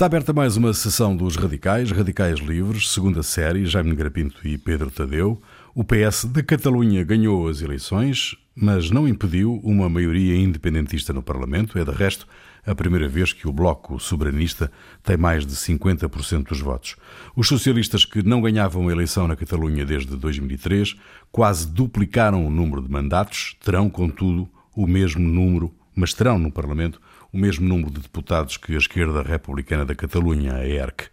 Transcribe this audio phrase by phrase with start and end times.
[0.00, 4.90] Está aberta mais uma sessão dos Radicais, Radicais Livres, segunda série, Jaime Grapinto e Pedro
[4.90, 5.42] Tadeu.
[5.74, 11.78] O PS da Catalunha ganhou as eleições, mas não impediu uma maioria independentista no Parlamento.
[11.78, 12.26] É, de resto,
[12.64, 16.96] a primeira vez que o Bloco Soberanista tem mais de 50% dos votos.
[17.36, 20.96] Os socialistas que não ganhavam a eleição na Catalunha desde 2003
[21.30, 26.98] quase duplicaram o número de mandatos, terão, contudo, o mesmo número, mas terão no Parlamento
[27.32, 31.08] o mesmo número de deputados que a esquerda republicana da Catalunha, a ERC.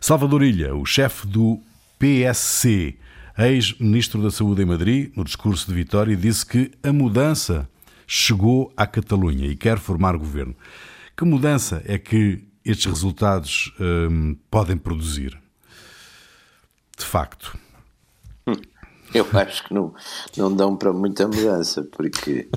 [0.00, 1.60] Salvador Ilha, o chefe do
[1.98, 2.96] PSC,
[3.38, 7.68] ex-ministro da Saúde em Madrid, no discurso de Vitória, disse que a mudança
[8.06, 10.54] chegou à Catalunha e quer formar governo.
[11.16, 15.38] Que mudança é que estes resultados hum, podem produzir?
[16.96, 17.56] De facto.
[19.14, 19.94] Eu acho que não,
[20.36, 22.48] não dão para muita mudança, porque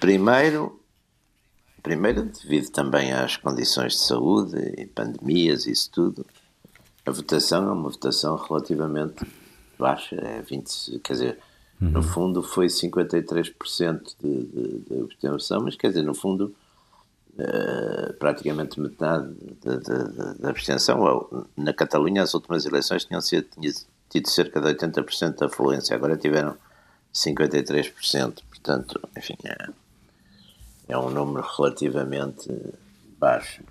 [0.00, 0.81] primeiro
[1.82, 6.24] Primeiro, devido também às condições de saúde e pandemias e isso tudo,
[7.04, 9.26] a votação é uma votação relativamente
[9.76, 11.38] baixa, é 20, quer dizer,
[11.80, 11.90] uhum.
[11.90, 16.54] no fundo foi 53% de, de, de abstenção, mas quer dizer, no fundo,
[17.34, 19.34] uh, praticamente metade
[20.38, 21.46] da abstenção.
[21.56, 23.48] Na Catalunha, as últimas eleições tinham sido,
[24.08, 26.56] tido cerca de 80% de afluência, agora tiveram
[27.12, 29.81] 53%, portanto, enfim, é
[30.88, 32.48] é um número relativamente
[33.18, 33.62] baixo.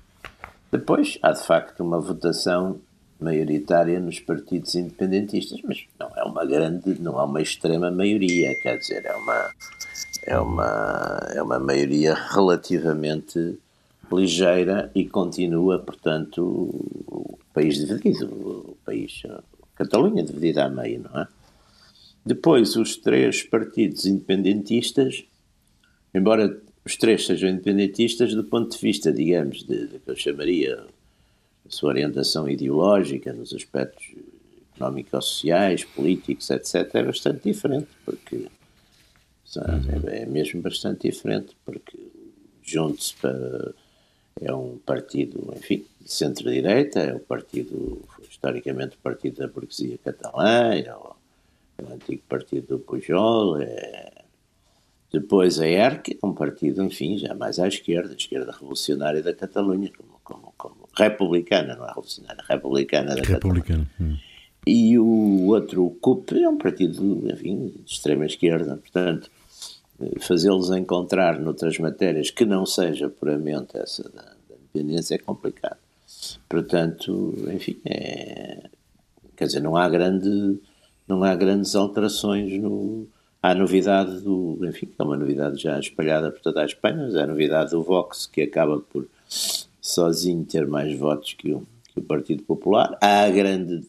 [0.72, 2.80] Depois há de facto uma votação
[3.20, 8.78] maioritária nos partidos independentistas, mas não é uma grande, não é uma extrema maioria, quer
[8.78, 9.52] dizer, é uma
[10.24, 13.60] é uma é uma maioria relativamente
[14.12, 19.42] ligeira e continua, portanto, o país dividido, o país a
[19.76, 21.28] Catalunha dividida a meio, não é?
[22.24, 25.24] Depois os três partidos independentistas,
[26.14, 30.86] embora os três sejam independentistas do ponto de vista, digamos, de, de que eu chamaria
[31.66, 34.16] a sua orientação ideológica nos aspectos
[34.76, 38.48] económico-sociais, políticos, etc., é bastante diferente, porque
[39.58, 41.98] é, é mesmo bastante diferente, porque
[42.64, 43.74] junto-se para
[44.40, 50.74] é um partido, enfim, de centro-direita, é o partido, historicamente, o partido da burguesia catalã,
[50.74, 51.16] é o,
[51.78, 54.21] é o antigo partido do Pujol, é,
[55.12, 59.92] depois a ERC, um partido, enfim, já mais à esquerda, a esquerda revolucionária da Catalunha,
[59.98, 63.86] como, como, como republicana, não é revolucionária, republicana da Republicana.
[63.86, 64.16] Catalunha.
[64.16, 64.18] Hum.
[64.66, 69.30] E o outro, o CUP, é um partido, enfim, de extrema esquerda, portanto,
[70.20, 75.78] fazê-los encontrar noutras matérias que não seja puramente essa da, da independência é complicado.
[76.48, 78.70] Portanto, enfim, é,
[79.36, 80.60] quer dizer, não há grande,
[81.08, 83.08] não há grandes alterações no,
[83.44, 87.16] Há a novidade do, enfim, é uma novidade já espalhada por toda a Espanha, mas
[87.16, 89.08] é a novidade do Vox, que acaba por
[89.82, 92.96] sozinho ter mais votos que o, que o Partido Popular.
[93.02, 93.84] Há a grande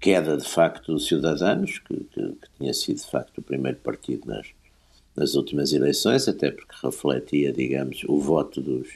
[0.00, 4.26] queda, de facto, dos Ciudadanos, que, que, que, tinha sido, de facto, o primeiro partido
[4.26, 4.48] nas,
[5.14, 8.88] nas últimas eleições, até porque refletia, digamos, o voto dos,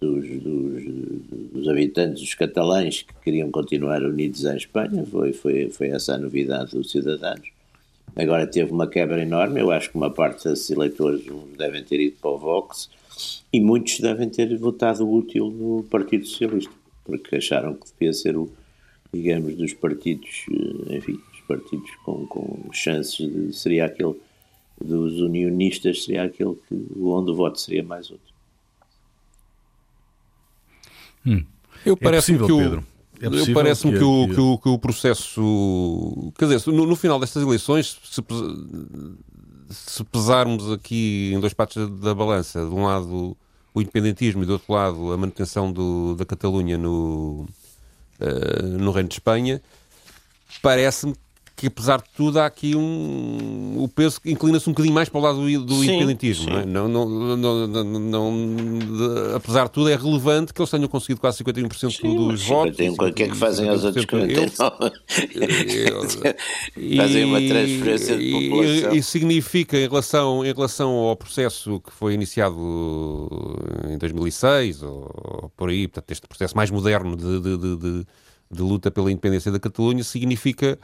[0.00, 0.84] dos, dos,
[1.52, 5.04] dos, habitantes, dos catalães que queriam continuar unidos à Espanha.
[5.04, 7.48] Foi, foi, foi essa a novidade dos Ciudadanos.
[8.16, 11.24] Agora teve uma quebra enorme, eu acho que uma parte desses eleitores
[11.56, 12.90] devem ter ido para o Vox
[13.52, 16.72] e muitos devem ter votado útil no Partido Socialista,
[17.04, 18.50] porque acharam que devia ser o,
[19.12, 24.14] digamos, dos partidos, eh, enfim, dos partidos com, com chances de, seria aquele
[24.80, 28.34] dos unionistas, seria aquele que, onde o voto seria mais útil.
[31.26, 31.44] Hum.
[31.84, 32.86] Eu é parece possível, que o, Pedro.
[33.20, 36.32] É Parece-me que, que, o, que, o, que o processo.
[36.38, 38.22] Quer dizer, no, no final destas eleições, se,
[39.68, 43.36] se, pesarmos aqui em dois partes da balança, de um lado
[43.74, 47.46] o independentismo e do outro lado a manutenção do, da Catalunha no,
[48.20, 49.62] uh, no Reino de Espanha,
[50.62, 51.14] parece-me
[51.60, 55.22] que apesar de tudo há aqui um o peso inclina-se um bocadinho mais para o
[55.22, 56.50] lado do, do sim, independentismo sim.
[56.50, 56.88] Não, é?
[56.88, 57.68] não, não,
[58.00, 58.32] não,
[59.36, 62.94] apesar de tudo é relevante que eles tenham conseguido quase 51% sim, dos votos 51,
[62.94, 64.56] o que é que fazem aos outros 49
[66.96, 71.92] fazem uma transferência de população e, e significa em relação, em relação ao processo que
[71.92, 72.56] foi iniciado
[73.86, 78.06] em 2006 ou, ou por aí, portanto este processo mais moderno de, de, de,
[78.50, 80.78] de luta pela independência da Catalunha significa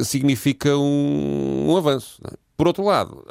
[0.00, 2.20] significa um, um avanço.
[2.24, 2.34] É?
[2.56, 3.24] Por outro lado,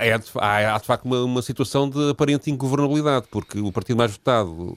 [0.00, 4.12] é, há, há de facto uma, uma, situação de aparente ingovernabilidade, porque o partido mais
[4.12, 4.76] votado,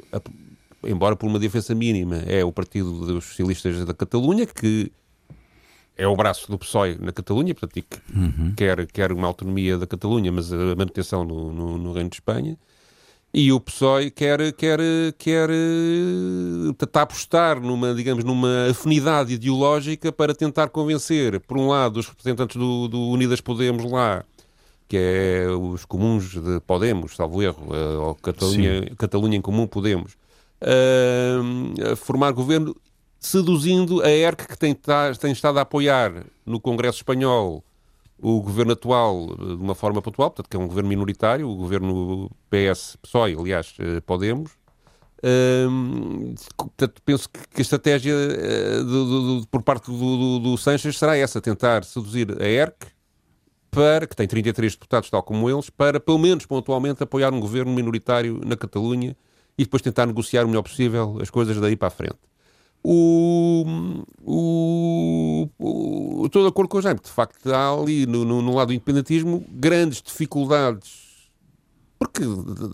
[0.83, 4.91] embora por uma diferença mínima, é o Partido dos Socialistas da Catalunha, que
[5.95, 8.53] é o braço do PSOE na Catalunha, portanto, que uhum.
[8.55, 12.57] quer, quer uma autonomia da Catalunha, mas a manutenção no, no, no Reino de Espanha.
[13.33, 14.79] E o PSOE quer, quer,
[15.17, 15.49] quer
[16.77, 22.07] tentar eh, apostar numa, digamos, numa afinidade ideológica para tentar convencer, por um lado, os
[22.07, 24.25] representantes do, do Unidas Podemos lá,
[24.89, 30.17] que é os comuns de Podemos, salvo erro, eh, ou Catalunha, Catalunha em Comum Podemos,
[30.61, 32.75] a formar governo
[33.17, 37.63] seduzindo a ERC que tem, tem estado a apoiar no Congresso Espanhol
[38.21, 42.29] o governo atual de uma forma pontual, portanto, que é um governo minoritário, o governo
[42.50, 44.51] PS, PSOE, aliás, eh, Podemos.
[45.23, 51.15] Hum, portanto, penso que a estratégia uh, do, do, por parte do, do, Sanches será
[51.15, 52.88] essa, tentar seduzir a ERC,
[53.69, 57.71] para, que tem 33 deputados, tal como eles, para, pelo menos pontualmente, apoiar um governo
[57.71, 59.15] minoritário na Catalunha
[59.57, 62.19] e depois tentar negociar o melhor possível as coisas daí para a frente.
[62.83, 63.63] O,
[64.23, 68.55] o, o, estou de acordo com o Jaime, de facto há ali no, no, no
[68.55, 71.11] lado do independentismo grandes dificuldades
[72.01, 72.23] porque,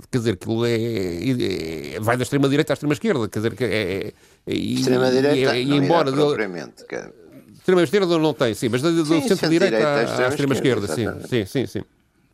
[0.09, 4.13] quer dizer, aquilo é, é vai da extrema-direita à extrema-esquerda, quer dizer, que é...
[4.47, 6.09] é extrema-direita e, e, embora...
[6.13, 6.85] propriamente,
[7.53, 11.83] Extrema-esquerda não tem, sim, mas do centro-direita à, à extrema-esquerda, sim, sim, sim, sim.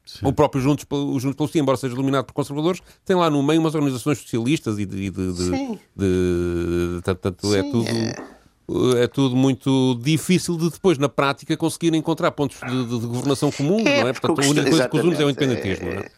[0.05, 0.27] Sim.
[0.27, 3.41] O próprio Juntos, o Juntos pelo Sim, embora seja dominado por conservadores, tem lá no
[3.41, 5.09] meio umas organizações socialistas e de.
[5.09, 7.87] de, de, de tanto, é tudo.
[7.87, 9.03] É...
[9.03, 13.49] é tudo muito difícil de depois, na prática, conseguir encontrar pontos de, de, de governação
[13.49, 14.13] comum, é, não é?
[14.13, 15.89] Portanto, a única coisa que os unes é o independentismo.
[15.89, 16.11] É...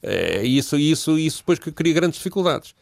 [0.00, 2.72] É, isso, isso, isso depois que cria grandes dificuldades.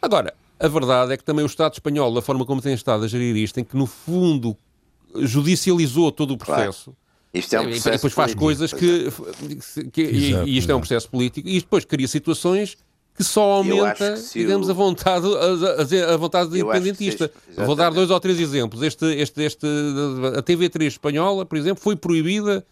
[0.00, 3.08] Agora, a verdade é que também o Estado espanhol, da forma como tem estado a
[3.08, 4.56] gerir isto, em que no fundo
[5.14, 6.84] judicializou todo o processo.
[6.84, 7.05] Claro
[7.38, 10.74] isto é um processo e depois faz político, coisas que, que e, e, isto é
[10.74, 12.76] um processo político e depois cria situações
[13.16, 17.30] que só aumenta, que digamos, a vontade, a, a vontade do independentista.
[17.64, 18.82] Vou dar dois ou três exemplos.
[18.82, 19.66] Este, este, este,
[20.36, 22.64] a TV3 espanhola, por exemplo, foi proibida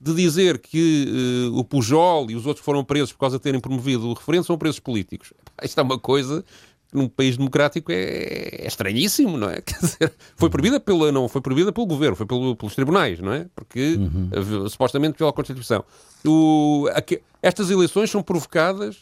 [0.00, 3.42] de dizer que uh, o Pujol e os outros que foram presos por causa de
[3.42, 5.34] terem promovido o referendo são presos políticos.
[5.62, 6.42] Isto é uma coisa
[6.92, 9.60] num país democrático é, é estranhíssimo, não é?
[9.62, 13.32] Quer dizer, foi proibida pela, não foi proibida pelo governo, foi pelo, pelos tribunais, não
[13.32, 13.46] é?
[13.54, 14.68] Porque uhum.
[14.68, 15.84] supostamente pela Constituição.
[16.24, 18.98] O, aqui, estas eleições são provocadas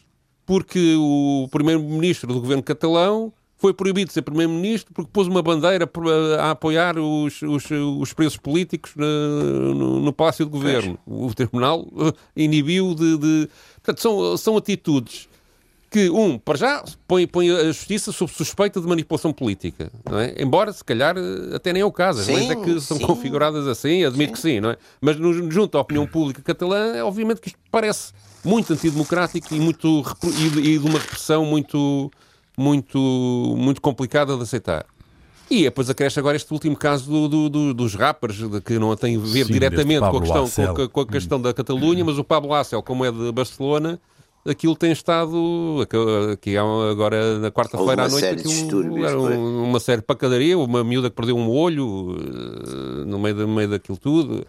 [0.47, 5.91] porque o primeiro-ministro do governo catalão foi proibido de ser primeiro-ministro porque pôs uma bandeira
[6.39, 10.97] a apoiar os, os, os presos políticos no, no, no Palácio do Governo.
[11.05, 13.49] O tribunal uh, inibiu de, de...
[13.75, 15.29] Portanto, são, são atitudes
[15.91, 20.35] que, um, para já, põe, põe a justiça sob suspeita de manipulação política, não é?
[20.39, 21.15] Embora, se calhar,
[21.55, 22.21] até nem é o caso.
[22.21, 23.07] As leis é que são sim.
[23.07, 24.33] configuradas assim, admito sim.
[24.35, 24.77] que sim, não é?
[25.01, 28.13] Mas no, junto à opinião pública catalã, é obviamente que isto parece
[28.45, 32.11] muito antidemocrático e, muito, e, e de uma repressão muito,
[32.57, 32.99] muito,
[33.57, 34.85] muito complicada de aceitar.
[35.51, 38.95] E depois acresce agora este último caso do, do, do, dos rappers, de que não
[38.95, 42.05] tem a ver Sim, diretamente com a, questão, com, a, com a questão da Catalunha,
[42.05, 43.99] mas o Pablo Assel, como é de Barcelona,
[44.49, 45.87] aquilo tem estado,
[46.41, 50.83] que é agora na quarta-feira à noite, aquilo, era um, uma série de pacadaria, uma
[50.83, 54.47] miúda que perdeu um olho eh, no meio, no meio daquilo tudo.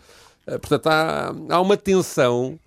[0.48, 2.58] Eh, portanto, há, há uma tensão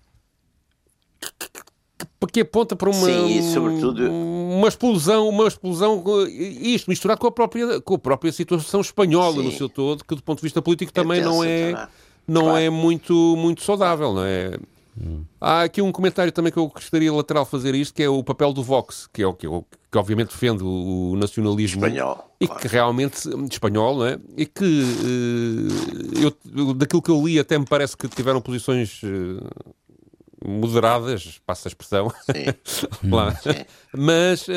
[2.33, 4.11] que aponta para uma, Sim, sobretudo...
[4.11, 9.43] uma explosão, uma explosão, isto misturado com a própria, com a própria situação espanhola Sim.
[9.43, 11.89] no seu todo, que do ponto de vista político também não é,
[12.27, 12.59] não claro.
[12.59, 14.57] é muito, muito saudável, não é?
[15.01, 15.25] Hum.
[15.41, 18.53] Há aqui um comentário também que eu gostaria lateral fazer isto, que é o papel
[18.53, 23.29] do Vox, que é o que, que obviamente defende o, nacionalismo espanhol, e que realmente
[23.51, 24.19] espanhol, não é?
[24.37, 29.75] E que uh, eu, daquilo que eu li até me parece que tiveram posições uh,
[30.45, 32.13] moderadas, passa a expressão,
[33.11, 33.35] lá.
[33.95, 34.53] mas, uh,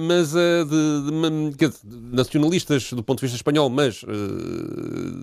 [0.00, 4.08] mas uh, de, de, de, nacionalistas do ponto de vista espanhol, mas uh,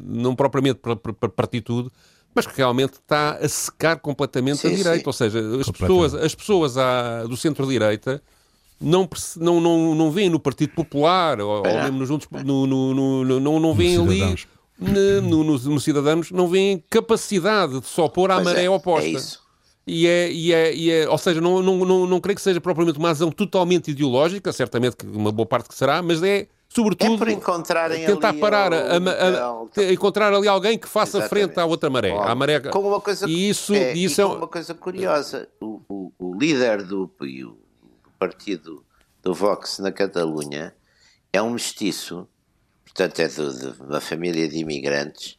[0.05, 1.91] não propriamente para, para, para partir tudo,
[2.35, 4.99] mas que realmente está a secar completamente sim, a direita.
[4.99, 5.03] Sim.
[5.07, 8.21] Ou seja, as pessoas, as pessoas à, do centro-direita
[8.79, 12.93] não, não, não, não veem no Partido Popular ou, ou mesmo nos Juntos, no, no,
[12.93, 14.37] no, não, não veem ali
[14.77, 19.07] no, no, no, Cidadãos, não veem capacidade de se opor à pois maré é, oposta.
[19.07, 19.45] É isso.
[19.87, 22.59] E é, e é, e é, ou seja, não, não, não, não creio que seja
[22.59, 27.27] propriamente uma razão totalmente ideológica, certamente que uma boa parte que será, mas é sobretudo,
[27.29, 31.45] é encontrarem tentar parar, a, a, a, encontrar ali alguém que faça Exatamente.
[31.45, 32.11] frente à outra maré.
[32.11, 32.59] Bom, à maré...
[32.59, 34.25] Com uma coisa, e isso, é, isso é...
[34.25, 37.57] uma coisa curiosa, o, o, o líder do, do
[38.19, 38.83] partido
[39.23, 40.75] do Vox na Catalunha
[41.31, 42.27] é um mestiço,
[42.83, 45.37] portanto é de, de uma família de imigrantes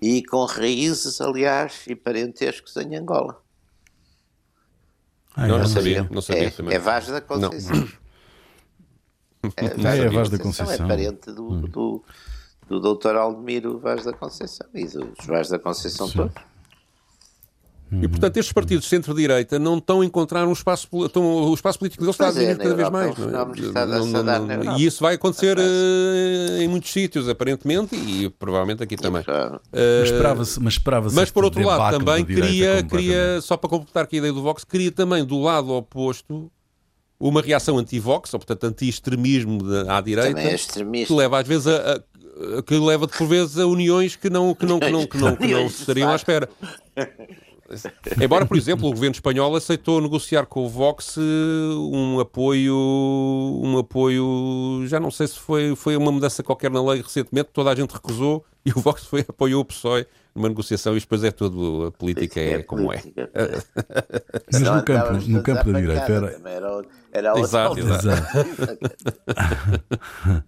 [0.00, 3.42] e com raízes, aliás, e parentescos em Angola.
[5.34, 6.74] Ah, não, não, sabia, não sabia é, também.
[6.74, 7.76] É Vaz da Conceição.
[7.76, 7.88] Não.
[9.56, 10.86] É, Vaz, é Vaz da Conceição.
[10.86, 11.60] É parente do, hum.
[11.62, 12.04] do,
[12.68, 16.34] do doutor Aldemiro Vaz da Conceição e dos Vaz da Conceição todos.
[17.90, 18.02] Uhum.
[18.02, 21.78] E, portanto, estes partidos de centro-direita não estão a encontrar um espaço, estão, o espaço
[21.78, 23.18] político deles está a diminuir é, cada vez mais.
[23.18, 24.64] É?
[24.64, 29.22] Não, e isso vai acontecer uh, em muitos sítios, aparentemente, e provavelmente aqui também.
[29.22, 30.60] Uh, mas esperava-se.
[30.60, 34.32] Mas, esperava mas por outro lado, também queria, queria, só para completar aqui a ideia
[34.34, 36.50] do Vox, queria também, do lado oposto,
[37.20, 40.56] uma reação anti-Vox, ou portanto anti-extremismo à direita, é
[41.06, 44.64] que leva às vezes a, a, que leva por vezes a uniões que não, que
[44.66, 46.48] não, que não, que não, que não, que não estariam à espera.
[48.20, 53.78] Embora, por exemplo, o governo espanhol aceitou negociar com o Vox eh, um apoio, um
[53.78, 57.74] apoio, já não sei se foi, foi uma mudança qualquer na lei recentemente, toda a
[57.74, 61.86] gente recusou e o Vox foi, apoiou o PSOE numa negociação e depois é tudo,
[61.86, 63.02] a política é, é como é.
[64.52, 66.40] Mas no campo, no campo da direita era...
[66.44, 66.82] Era,
[67.12, 68.10] era exato, exato.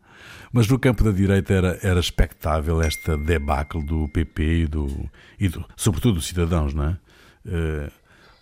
[0.53, 5.49] Mas no campo da direita era, era expectável esta debacle do PP e do, e
[5.49, 6.99] do sobretudo dos cidadãos, não é?
[7.45, 7.91] Uh,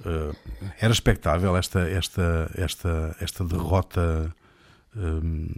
[0.09, 0.37] uh,
[0.81, 4.35] era expectável esta, esta, esta, esta derrota
[4.97, 5.49] um,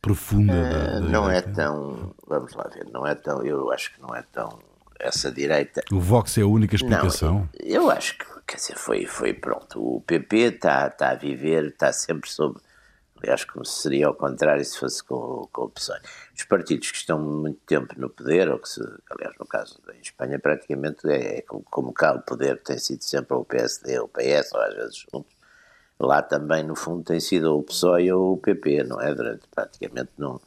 [0.00, 4.00] profunda da, da Não é tão, vamos lá ver, não é tão, eu acho que
[4.00, 4.58] não é tão
[4.98, 5.82] essa direita.
[5.92, 7.34] O Vox é a única explicação?
[7.34, 9.78] Não, eu acho que, quer dizer, foi, foi pronto.
[9.78, 12.58] O PP está tá a viver, está sempre sob
[13.22, 15.98] Aliás, como seria ao contrário se fosse com, com o PSOE.
[16.36, 19.94] Os partidos que estão muito tempo no poder, ou que se, aliás, no caso da
[19.94, 24.04] Espanha, praticamente é, é como, como, cá o poder tem sido sempre o PSD ou
[24.04, 25.34] o PS, ou às vezes juntos,
[25.98, 29.14] lá também, no fundo, tem sido o PSOE ou o PP, não é?
[29.14, 30.38] Durante praticamente não.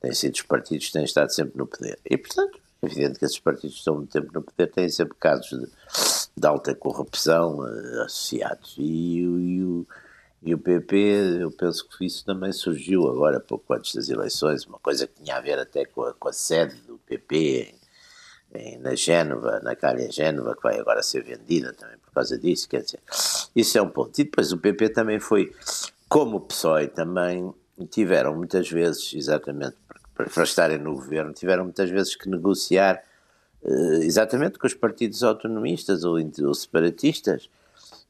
[0.00, 1.98] Têm sido os partidos que têm estado sempre no poder.
[2.04, 5.16] E, portanto, é evidente que esses partidos que estão muito tempo no poder têm sempre
[5.18, 5.66] casos de,
[6.36, 8.74] de alta corrupção uh, associados.
[8.76, 9.86] E, e o
[10.42, 10.96] e o PP,
[11.40, 15.36] eu penso que isso também surgiu agora, pouco antes das eleições, uma coisa que tinha
[15.36, 17.74] a ver até com a, com a sede do PP
[18.54, 22.38] em, em, na Génova, na calha Génova, que vai agora ser vendida também por causa
[22.38, 22.68] disso.
[22.68, 23.00] Quer dizer,
[23.54, 24.16] isso é um ponto.
[24.18, 25.52] E depois o PP também foi,
[26.08, 27.52] como o PSOE também,
[27.90, 29.76] tiveram muitas vezes, exatamente
[30.14, 33.02] para, para estarem no governo, tiveram muitas vezes que negociar
[33.62, 37.48] uh, exatamente com os partidos autonomistas ou, ou separatistas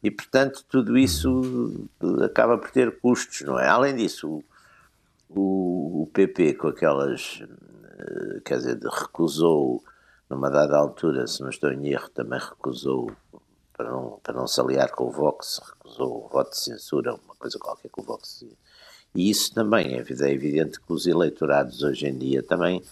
[0.03, 1.89] e, portanto, tudo isso
[2.25, 3.67] acaba por ter custos, não é?
[3.69, 4.43] Além disso,
[5.29, 7.43] o, o PP, com aquelas.
[7.99, 9.83] Eh, quer dizer, recusou,
[10.31, 13.11] numa dada altura, se não estou em erro, também recusou,
[13.77, 17.35] para não, para não se aliar com o Vox, recusou o voto de censura, uma
[17.35, 18.45] coisa qualquer que o Vox.
[19.15, 22.83] E isso também é, é evidente que os eleitorados hoje em dia também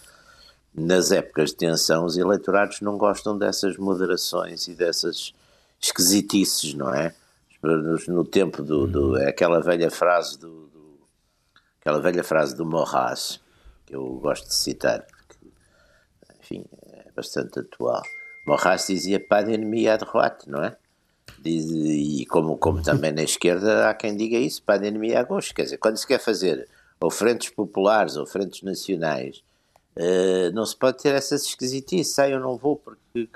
[0.73, 5.33] nas épocas de tensão, os eleitorados não gostam dessas moderações e dessas
[5.79, 7.13] esquisitices, não é?
[8.07, 9.27] No tempo do, do uhum.
[9.27, 10.99] aquela velha frase do, do,
[11.81, 13.41] aquela velha frase do Morras
[13.85, 15.37] que eu gosto de citar porque,
[16.39, 18.03] enfim, é bastante atual.
[18.45, 20.77] Morras dizia pas d'ennemi à droite, não é?
[21.39, 25.53] Diz, e como, como também na esquerda há quem diga isso, pas d'ennemi à gauche,
[25.53, 26.67] quer dizer, quando se quer fazer
[26.99, 29.43] ou frentes populares ou frentes nacionais,
[29.97, 33.27] uh, não se pode ter essas esquisitices, ah, eu não vou porque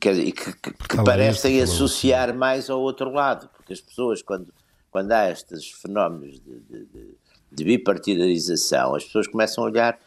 [0.00, 4.52] que, que, que parecem associar mais ao outro lado, porque as pessoas, quando,
[4.90, 7.14] quando há estes fenómenos de, de, de,
[7.52, 9.98] de bipartidarização, as pessoas começam a olhar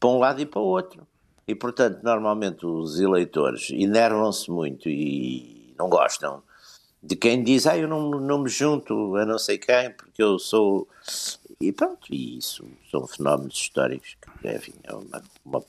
[0.00, 1.06] para um lado e para o outro.
[1.46, 6.42] E, portanto, normalmente os eleitores enervam-se muito e não gostam
[7.06, 10.38] de quem diz, ah, eu não, não me junto a não sei quem, porque eu
[10.38, 10.88] sou.
[11.60, 15.64] E pronto, e isso são fenómenos históricos que, é uma, uma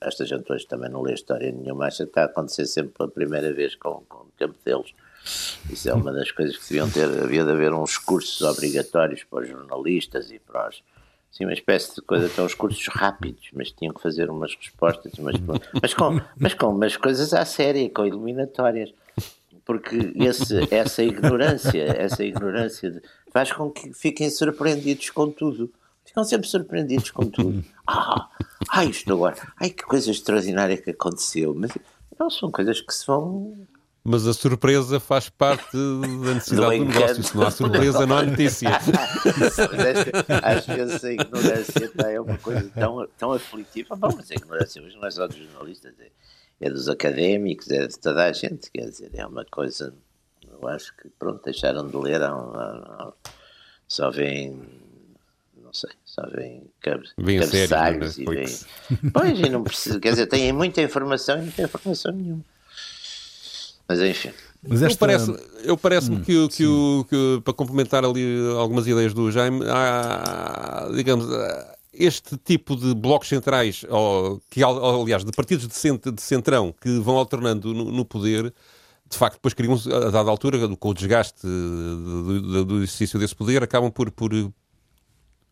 [0.00, 3.08] esta gente hoje também não lê história nenhuma, acha que está a acontecer sempre pela
[3.08, 4.92] primeira vez com, com o tempo deles.
[5.70, 9.42] Isso é uma das coisas que deviam ter, havia de haver uns cursos obrigatórios para
[9.42, 10.82] os jornalistas e para os.
[11.30, 15.12] Sim, uma espécie de coisa, tão uns cursos rápidos, mas tinham que fazer umas respostas,
[15.18, 15.36] mas,
[15.80, 18.92] mas, com, mas com umas coisas à séria, com eliminatórias.
[19.64, 23.02] Porque esse, essa ignorância, essa ignorância de,
[23.32, 25.72] faz com que fiquem surpreendidos com tudo.
[26.04, 27.64] Ficam sempre surpreendidos com tudo.
[27.84, 28.28] Ah,
[28.70, 31.52] ai, isto agora, ai, que coisa extraordinária que aconteceu.
[31.52, 31.72] Mas
[32.16, 33.66] não são coisas que se vão.
[34.04, 37.24] Mas a surpresa faz parte da necessidade do, do negócio.
[37.24, 38.68] Se não há surpresa, não há notícia.
[40.42, 43.96] Às vezes a ignorância tá, é uma coisa tão, tão aflitiva.
[43.96, 46.10] Bom, mas a ignorância hoje não é só dos jornalistas, é,
[46.60, 48.70] é dos académicos, é de toda a gente.
[48.70, 49.92] Quer dizer, é uma coisa.
[50.62, 52.22] Eu acho que, pronto, deixaram de ler.
[52.22, 53.12] Há, há, há,
[53.88, 54.56] só vêm
[55.72, 58.24] não sei, só vêm cabeçalhos né?
[58.24, 58.46] e vêm.
[59.12, 62.44] Pois, e não preciso, quer dizer, têm muita informação e não têm informação nenhuma.
[63.88, 64.32] Mas enfim.
[64.68, 64.92] Mas esta...
[64.92, 68.22] Eu parece-me eu parece hum, que, que, o, que, para complementar ali
[68.58, 71.26] algumas ideias do Jaime, há, digamos,
[71.92, 76.98] este tipo de blocos centrais, ou, que, aliás, de partidos de, cent, de centrão que
[76.98, 78.52] vão alternando no, no poder,
[79.12, 83.62] de facto, depois criam, a dada altura, com o desgaste do, do, exercício desse poder,
[83.62, 84.32] acabam por, por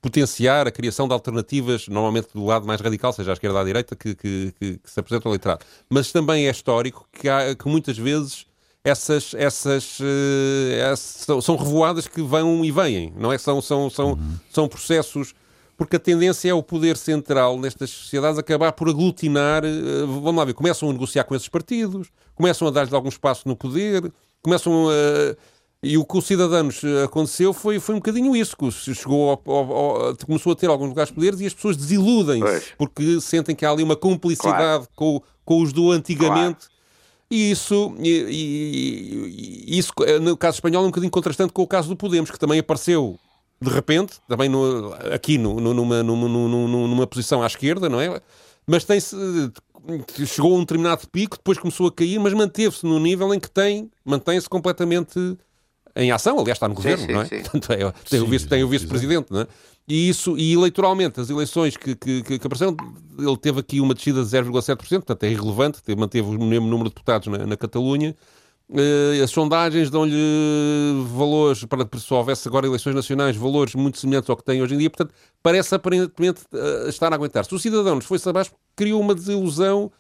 [0.01, 3.65] potenciar a criação de alternativas, normalmente do lado mais radical, seja à esquerda ou à
[3.65, 5.65] direita, que, que, que, que se apresentam ao eleitorado.
[5.89, 8.47] Mas também é histórico que, há, que muitas vezes
[8.83, 13.37] essas, essas, uh, são, são revoadas que vão e vêm, não é?
[13.37, 14.37] São, são, são, uhum.
[14.51, 15.35] são processos
[15.81, 19.65] porque a tendência é o poder central nestas sociedades acabar por aglutinar.
[19.65, 23.49] Uh, vamos lá ver, começam a negociar com esses partidos, começam a dar-lhes algum espaço
[23.49, 25.37] no poder, começam a.
[25.83, 29.77] E o que os cidadãos aconteceu foi, foi um bocadinho isso, que chegou ao, ao,
[29.77, 33.65] ao, começou a ter alguns lugares de poder e as pessoas desiludem-se, porque sentem que
[33.65, 34.89] há ali uma cumplicidade claro.
[34.95, 36.67] com, com os do antigamente.
[36.67, 36.75] Claro.
[37.31, 41.89] E isso, e, e, isso, no caso espanhol, é um bocadinho contrastante com o caso
[41.89, 43.19] do Podemos, que também apareceu
[43.63, 48.01] de repente, também no, aqui no, no, numa, numa, numa, numa, posição à esquerda, não
[48.01, 48.21] é?
[48.67, 49.15] Mas tem-se.
[50.27, 53.51] Chegou a um determinado pico, depois começou a cair, mas manteve-se no nível em que
[53.51, 55.19] tem, mantém-se completamente
[55.97, 56.39] em ação.
[56.39, 57.25] Aliás, está no sim, governo, sim, não é?
[57.25, 57.41] Sim.
[57.41, 59.47] Portanto, é, tem, o vice, tem o vice-presidente, não é?
[59.89, 62.77] E isso, e eleitoralmente, as eleições que, que, que apareceram,
[63.19, 66.95] ele teve aqui uma descida de 0,7%, portanto é irrelevante, manteve o mesmo número de
[66.95, 68.15] deputados na, na Catalunha,
[69.23, 70.15] as sondagens dão-lhe
[71.13, 74.79] valores, para se houvesse agora eleições nacionais, valores muito semelhantes ao que tem hoje em
[74.79, 75.13] dia, portanto,
[75.43, 77.53] parece aparentemente uh, estar a aguentar-se.
[77.53, 79.91] O Cidadãos foi-se abaixo, criou uma desilusão.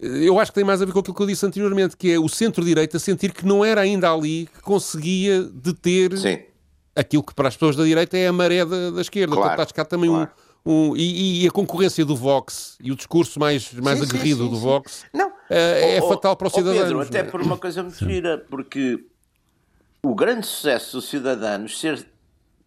[0.00, 2.12] Uh, eu acho que tem mais a ver com aquilo que eu disse anteriormente, que
[2.12, 6.38] é o centro-direita sentir que não era ainda ali que conseguia deter Sim.
[6.94, 9.34] aquilo que para as pessoas da direita é a maré da, da esquerda.
[9.34, 10.30] Claro, Portanto, acho que há também claro.
[10.30, 14.44] um um, e, e, a concorrência do Vox e o discurso mais, mais sim, aguerrido
[14.44, 15.32] sim, sim, do Vox Não.
[15.50, 16.82] é, é oh, fatal para os cidadãos.
[16.82, 19.04] Pedro, até por uma coisa muito gira, porque
[20.04, 22.06] o grande sucesso dos cidadãos ser,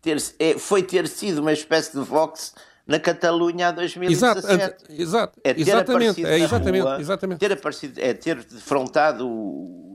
[0.01, 2.53] ter, é, foi ter sido uma espécie de Vox
[2.85, 4.51] na Catalunha há 2017.
[4.51, 7.39] Exato, exato é ter exatamente, é, exatamente, rua, exatamente.
[7.39, 9.27] Ter aparecido, é ter defrontado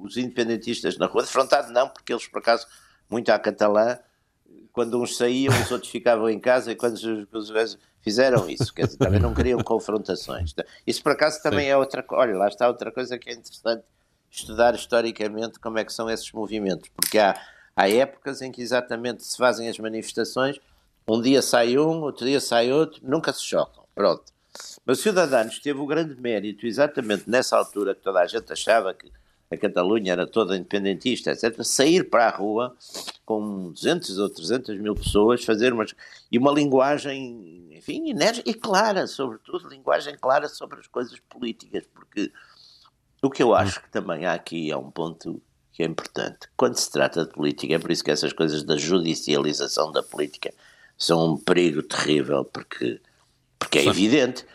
[0.03, 1.23] os independentistas na rua.
[1.23, 2.67] Defrontado não, porque eles, por acaso,
[3.09, 3.99] muito à catalã,
[4.73, 8.87] quando uns saíam, os outros ficavam em casa, e quando os, os, fizeram isso, quer
[8.87, 10.55] dizer, também não queriam confrontações.
[10.87, 11.71] Isso por acaso também Sim.
[11.73, 12.23] é outra coisa.
[12.23, 13.83] Olha, lá está outra coisa que é interessante
[14.31, 17.39] estudar historicamente como é que são esses movimentos, porque há,
[17.75, 20.59] há épocas em que exatamente se fazem as manifestações,
[21.09, 24.33] um dia sai um, outro dia sai outro, nunca se chocam, pronto.
[24.85, 28.95] Mas o Ciudadanos teve o grande mérito, exatamente nessa altura que toda a gente achava
[28.95, 29.11] que
[29.51, 32.77] a Catalunha era toda independentista, etc., sair para a rua
[33.27, 35.93] com 200 ou 300 mil pessoas, fazer umas.
[36.31, 42.31] e uma linguagem, enfim, enérgica e clara, sobretudo, linguagem clara sobre as coisas políticas, porque
[43.21, 46.49] o que eu acho que também há aqui é um ponto que é importante.
[46.57, 50.55] Quando se trata de política, é por isso que essas coisas da judicialização da política
[50.97, 53.01] são um perigo terrível, porque,
[53.59, 54.47] porque é evidente.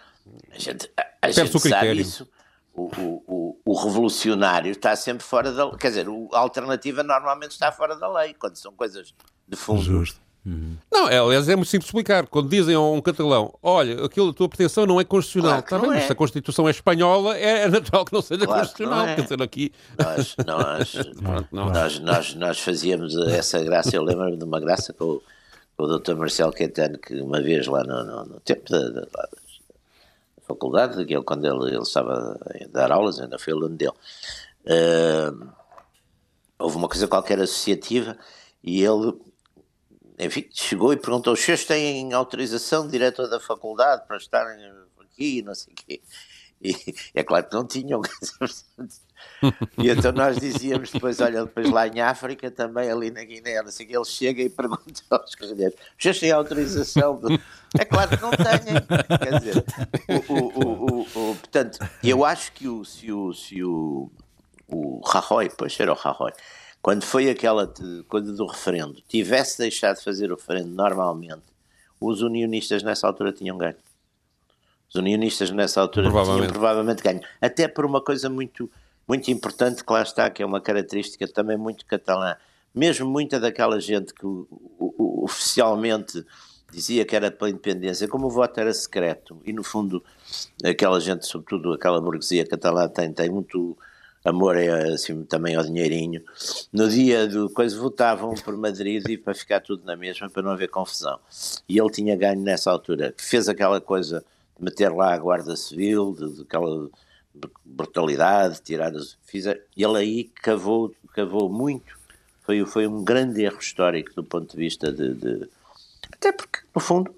[0.52, 2.28] A gente, a, a gente sabe isso
[2.76, 5.78] o, o, o, revolucionário está sempre fora da lei.
[5.78, 9.14] Quer dizer, a alternativa normalmente está fora da lei, quando são coisas
[9.48, 9.82] de fundo.
[9.82, 10.20] Justo.
[10.46, 10.78] Uhum.
[10.92, 12.28] Não, é, aliás, é muito simples explicar.
[12.28, 15.94] Quando dizem a um catalão, olha, aquilo, a tua pretensão não é constitucional, claro está
[15.94, 16.06] bem, é.
[16.06, 19.06] se a Constituição é espanhola, é natural que não seja claro constitucional.
[19.08, 19.44] Não é.
[19.44, 19.72] Aqui.
[19.98, 20.94] Nós, nós,
[21.52, 25.24] nós, nós, nós, fazíamos essa graça, eu lembro-me de uma graça com o,
[25.76, 26.14] com o Dr.
[26.16, 29.08] Marcelo Quintana, que uma vez lá no, no, no tempo da, da,
[30.46, 33.94] faculdade, que ele, quando ele, ele estava a dar aulas, ainda foi aluno dele.
[34.66, 35.50] Uh,
[36.58, 38.18] houve uma coisa qualquer associativa
[38.64, 39.14] e ele,
[40.18, 44.64] enfim, chegou e perguntou: os senhores têm autorização, diretor da faculdade, para estarem
[45.16, 46.02] aqui, não sei o quê.
[46.62, 46.74] E
[47.14, 48.02] é claro que não tinham.
[49.78, 53.72] e então nós dizíamos depois, olha, depois lá em África, também ali na Guiné, não
[53.72, 57.20] sei que, ele chega e pergunta aos carreiros, vocês têm autorização?
[57.20, 57.34] Do...
[57.78, 59.18] É claro que não têm.
[59.20, 59.66] Quer dizer,
[60.28, 64.10] o, o, o, portanto, eu acho que o, se o, se o,
[64.68, 66.32] o Rajoy, pois era o Rajoy,
[66.82, 67.72] quando foi aquela
[68.08, 71.44] coisa do referendo, tivesse deixado de fazer o referendo normalmente,
[72.00, 73.76] os unionistas nessa altura tinham ganho.
[74.96, 76.42] Os unionistas nessa altura provavelmente.
[76.44, 77.22] tinham provavelmente ganho.
[77.42, 78.72] Até por uma coisa muito,
[79.06, 82.36] muito importante que lá está, que é uma característica também muito catalã.
[82.74, 84.48] Mesmo muita daquela gente que o,
[84.80, 86.26] o, oficialmente
[86.72, 90.04] dizia que era pela independência, como o voto era secreto, e no fundo
[90.64, 93.78] aquela gente, sobretudo aquela burguesia catalã, tem, tem muito
[94.24, 96.22] amor é, assim, também ao dinheirinho.
[96.72, 100.52] No dia do coisa votavam por Madrid e para ficar tudo na mesma, para não
[100.52, 101.20] haver confusão.
[101.68, 104.24] E ele tinha ganho nessa altura, fez aquela coisa
[104.60, 106.90] meter lá a Guarda Civil, de, de aquela
[107.64, 109.18] brutalidade, tirar as.
[109.34, 111.96] ele aí cavou, cavou muito.
[112.42, 115.50] Foi, foi um grande erro histórico do ponto de vista de, de.
[116.12, 117.14] Até porque, no fundo,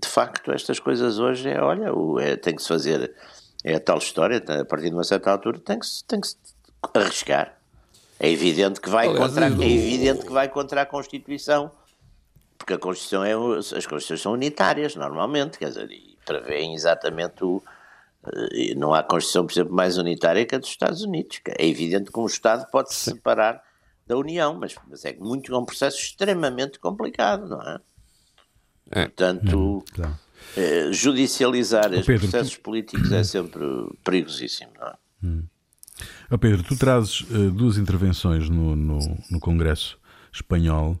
[0.00, 3.14] de facto, estas coisas hoje é, olha, o, é, tem que se fazer.
[3.64, 6.28] É a tal história, a partir de uma certa altura tem que se, tem que
[6.28, 6.36] se
[6.94, 7.58] arriscar.
[8.20, 11.70] É evidente que vai, Aliás, contra, é evidente que vai contra a Constituição,
[12.56, 17.62] porque a Constituição é, as Constituições são unitárias, normalmente, quer dizer, e prevêem exatamente o.
[18.52, 21.40] Eh, não há Constituição, por exemplo, mais unitária que a dos Estados Unidos.
[21.46, 23.62] É evidente que um Estado pode se separar
[24.06, 27.80] da União, mas, mas é muito é um processo extremamente complicado, não é?
[28.90, 29.04] é.
[29.04, 30.14] Portanto, hum,
[30.56, 32.60] eh, judicializar estes processos tu...
[32.62, 33.62] políticos é sempre
[34.04, 34.94] perigosíssimo, não é?
[35.22, 35.44] Hum.
[36.30, 38.98] Oh Pedro, tu trazes uh, duas intervenções no, no,
[39.30, 39.98] no Congresso
[40.32, 40.98] Espanhol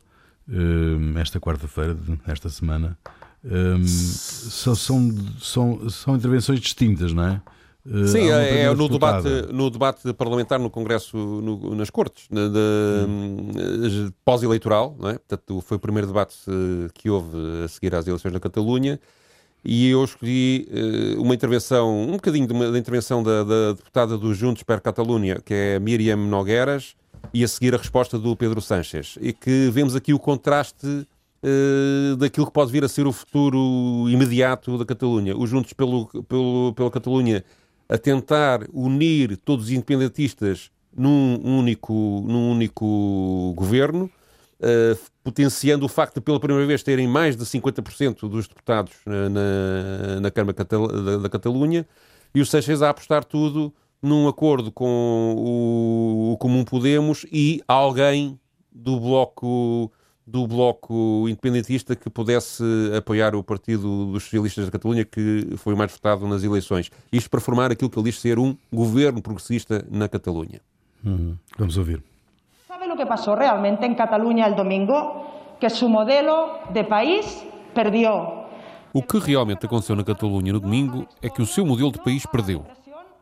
[0.48, 2.98] uh, esta quarta-feira, esta semana.
[3.44, 7.42] Um, são, são, são, intervenções distintas, não é?
[7.86, 14.10] Uh, Sim, é, é no, debate, no debate parlamentar no Congresso, no, nas Cortes, hum.
[14.24, 15.14] pós-eleitoral, não é?
[15.14, 19.00] Portanto, foi o primeiro debate eh, que houve a seguir às eleições na Catalunha.
[19.64, 20.68] E eu escolhi
[21.18, 25.40] uma intervenção, um bocadinho de uma, da intervenção da, da, deputada do Juntos per Catalunha,
[25.44, 26.94] que é Miriam Nogueras,
[27.34, 29.18] e a seguir a resposta do Pedro Sanches.
[29.20, 31.06] E que vemos aqui o contraste
[31.42, 35.36] uh, daquilo que pode vir a ser o futuro imediato da Catalunha.
[35.36, 37.44] Os Juntos pelo, pelo, pela Catalunha
[37.88, 41.92] a tentar unir todos os independentistas num único,
[42.26, 44.10] num único governo,
[44.60, 50.20] uh, potenciando o facto de, pela primeira vez, terem mais de 50% dos deputados na,
[50.20, 51.86] na, Câmara Catal da, da, Catalunha,
[52.34, 53.72] e os Seixas a apostar tudo
[54.02, 58.38] num acordo com o, o Comum Podemos e alguém
[58.70, 59.90] do Bloco
[60.28, 62.62] do Bloco Independentista que pudesse
[62.96, 66.90] apoiar o Partido dos Socialistas da Catalunha, que foi o mais votado nas eleições.
[67.10, 70.60] Isto para formar aquilo que ele diz ser um governo progressista na Catalunha.
[71.02, 71.34] Uhum.
[71.56, 72.02] Vamos ouvir.
[72.66, 75.26] Sabe o que passou realmente em Catalunha el domingo?
[75.58, 77.42] Que seu modelo de país
[77.74, 78.44] perdeu.
[78.92, 82.26] O que realmente aconteceu na Catalunha no domingo é que o seu modelo de país
[82.26, 82.66] perdeu.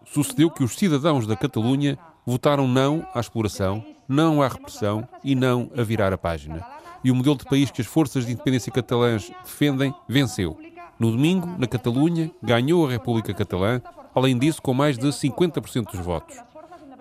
[0.05, 5.71] Sucedeu que os cidadãos da Catalunha votaram não à exploração, não à repressão e não
[5.77, 9.31] a virar a página e o modelo de país que as forças de independência catalãs
[9.45, 10.59] defendem venceu.
[10.99, 13.83] No domingo, na Catalunha, ganhou a República Catalã,
[14.15, 16.39] além disso, com mais de 50% dos votos.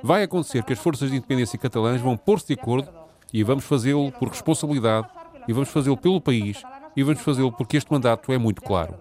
[0.03, 2.89] Vai acontecer que as forças de independência catalãs vão pôr-se de acordo
[3.33, 5.07] e vamos fazê-lo por responsabilidade,
[5.47, 6.61] e vamos fazê-lo pelo país,
[6.95, 8.95] e vamos fazê-lo porque este mandato é muito claro.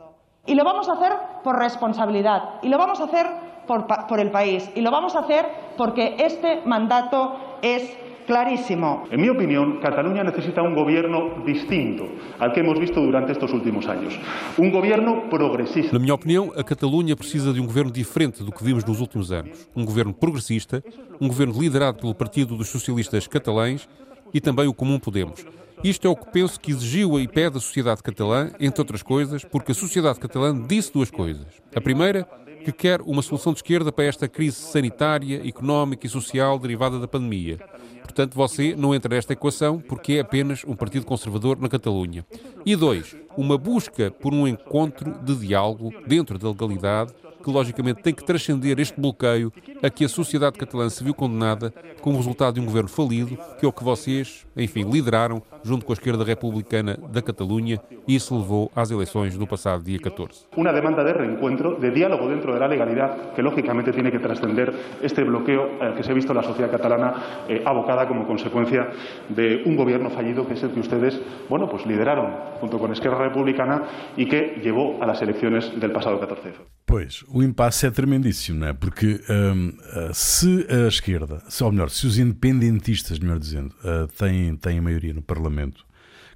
[0.46, 3.26] E lo vamos a hacer por responsabilidade, e lo vamos a hacer
[3.66, 7.82] por, por el país, e lo vamos a hacer porque este mandato es
[8.26, 9.04] clarísimo.
[9.10, 12.08] En mi opinión, Cataluña necesita un gobierno distinto
[12.38, 14.18] al que hemos visto durante estos últimos años.
[14.58, 15.92] Un gobierno progresista.
[15.92, 19.30] Na minha opinião, a Catalunha precisa de um governo diferente do que vimos nos últimos
[19.30, 19.68] anos.
[19.74, 20.82] Um governo progressista,
[21.20, 23.88] um governo liderado pelo Partido dos Socialistas Catalães
[24.32, 25.44] e também o Comum Podemos.
[25.82, 29.44] Isto é o que penso que exigiu e pede a sociedade catalã, entre outras coisas,
[29.44, 31.46] porque a sociedade catalã disse duas coisas.
[31.74, 32.26] A primeira,
[32.64, 37.06] que quer uma solução de esquerda para esta crise sanitária, económica e social derivada da
[37.06, 37.58] pandemia.
[38.02, 42.24] Portanto, você não entra nesta equação porque é apenas um partido conservador na Catalunha.
[42.64, 47.12] E dois, uma busca por um encontro de diálogo dentro da legalidade
[47.44, 49.52] que logicamente tem que transcender este bloqueio
[49.82, 53.66] a que a sociedade catalã se viu condenada como resultado de um governo falido, que
[53.66, 58.36] é o que vocês, enfim, lideraram junto com a esquerda republicana da Catalunha e isso
[58.36, 60.46] levou às eleições do passado dia 14.
[60.56, 65.24] Uma demanda de reencontro, de diálogo dentro da legalidade, que logicamente tem que transcender este
[65.24, 67.14] bloqueo eh, que se ha visto sociedade catalana
[67.48, 68.88] eh, abocada como consecuencia
[69.28, 73.18] de um governo fallido que é o que ustedes, bueno, pues lideraron junto con Esquerra
[73.18, 73.82] Republicana
[74.16, 76.83] e que llevou a las elecciones del pasado 14.
[76.86, 78.72] Pois, o impasse é tremendíssimo, não é?
[78.72, 84.54] Porque um, eh, se a esquerda, ou melhor, se os independentistas, melhor dizendo, uh, têm,
[84.56, 85.84] têm a maioria no Parlamento,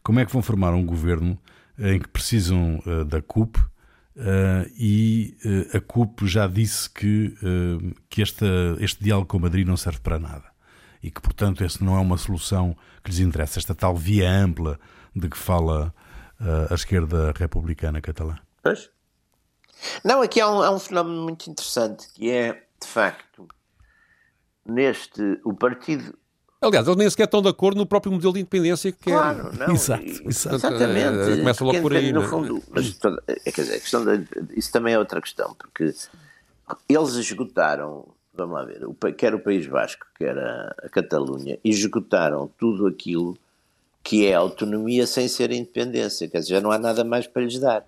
[0.02, 1.38] como é que vão formar um governo
[1.78, 3.58] em que precisam uh, da CUP
[4.76, 5.36] e
[5.72, 7.32] a CUP já disse que,
[8.10, 8.44] que esta,
[8.80, 10.46] este diálogo com Madrid não serve para nada
[11.00, 14.76] e que, portanto, essa não é uma solução que lhes interessa, esta tal via ampla
[15.14, 15.94] de que fala
[16.68, 18.36] a esquerda republicana catalã.
[18.60, 18.90] Pois.
[20.04, 23.46] Não, aqui há um, há um fenómeno muito interessante que é, de facto,
[24.64, 25.40] neste.
[25.44, 26.14] O partido
[26.60, 29.56] Aliás, eles nem sequer estão de acordo no próprio modelo de independência que claro, é.
[29.66, 30.04] Não, exato.
[30.04, 31.34] Exatamente.
[31.34, 32.12] Uh, começa logo por aí.
[32.12, 32.26] No é?
[32.26, 35.94] fundo, mas, é, quer dizer, a questão de, isso também é outra questão, porque
[36.88, 42.50] eles esgotaram, vamos lá ver, o, quer o País Vasco, quer a, a Catalunha, esgotaram
[42.58, 43.38] tudo aquilo
[44.02, 46.28] que é autonomia sem ser independência.
[46.28, 47.86] Quer dizer, já não há nada mais para lhes dar.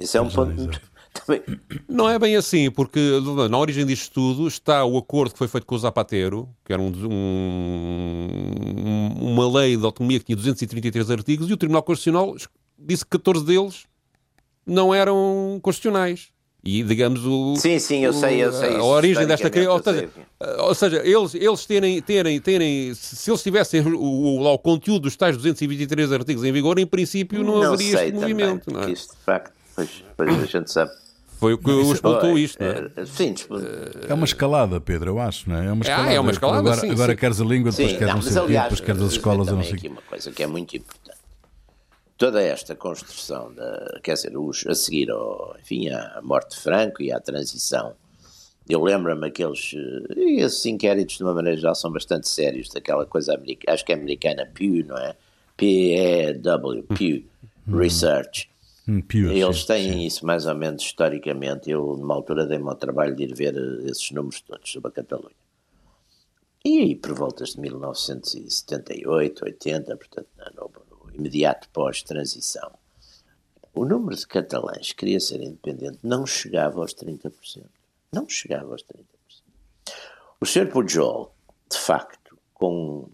[0.00, 0.70] Esse é um ponto.
[1.12, 1.42] Também...
[1.88, 3.00] Não é bem assim, porque
[3.50, 6.80] na origem disto tudo está o acordo que foi feito com o Zapatero, que era
[6.80, 8.50] um, um,
[9.20, 12.36] uma lei de autonomia que tinha 233 artigos, e o Tribunal Constitucional
[12.78, 13.86] disse que 14 deles
[14.64, 16.28] não eram constitucionais.
[16.62, 18.76] E, digamos, o, sim, sim, eu sei, eu sei.
[18.76, 19.66] A origem desta crise.
[19.66, 20.10] Ou seja,
[20.58, 22.92] ou seja, eles, eles terem, terem, terem.
[22.94, 27.42] Se eles tivessem o, o, o conteúdo dos tais 223 artigos em vigor, em princípio
[27.42, 28.70] não, não haveria este também, movimento.
[28.70, 28.90] Não é?
[28.90, 29.54] Isto, de facto,
[29.86, 30.90] pois, pois a gente sabe.
[31.38, 32.90] Foi o que o explotou isto, não é?
[32.96, 33.34] é sim,
[34.06, 35.66] é uma escalada, Pedro, eu acho, não é?
[35.66, 36.10] É uma escalada.
[36.10, 37.18] Ah, é uma escalada agora, sim, agora sim.
[37.18, 39.48] queres a língua, depois sim, queres não, não sei o quê, depois queres as escolas,
[39.48, 41.18] eu não sei aqui uma coisa que é muito importante.
[42.18, 47.02] Toda esta construção, da, quer dizer, os, a seguir ao, enfim, à morte de Franco
[47.02, 47.94] e à transição,
[48.68, 49.72] eu lembro-me aqueles.
[50.14, 53.92] E esses inquéritos, de uma maneira geral, são bastante sérios, daquela coisa americana, acho que
[53.92, 55.16] é americana, Pew, não é?
[55.56, 57.22] P-E-W, Pew
[57.66, 58.49] Research.
[58.90, 60.06] Hum, Eles têm sim.
[60.06, 61.70] isso mais ou menos historicamente.
[61.70, 65.36] Eu, numa altura, dei-me ao trabalho de ir ver esses números todos sobre a Catalunha.
[66.64, 72.72] E aí, por voltas de 1978, 80, portanto, no, no imediato pós-transição,
[73.72, 77.64] o número de catalães que queria ser independente não chegava aos 30%.
[78.12, 79.04] Não chegava aos 30%.
[80.40, 80.66] O Sr.
[80.68, 81.32] Pujol,
[81.70, 83.08] de facto, com,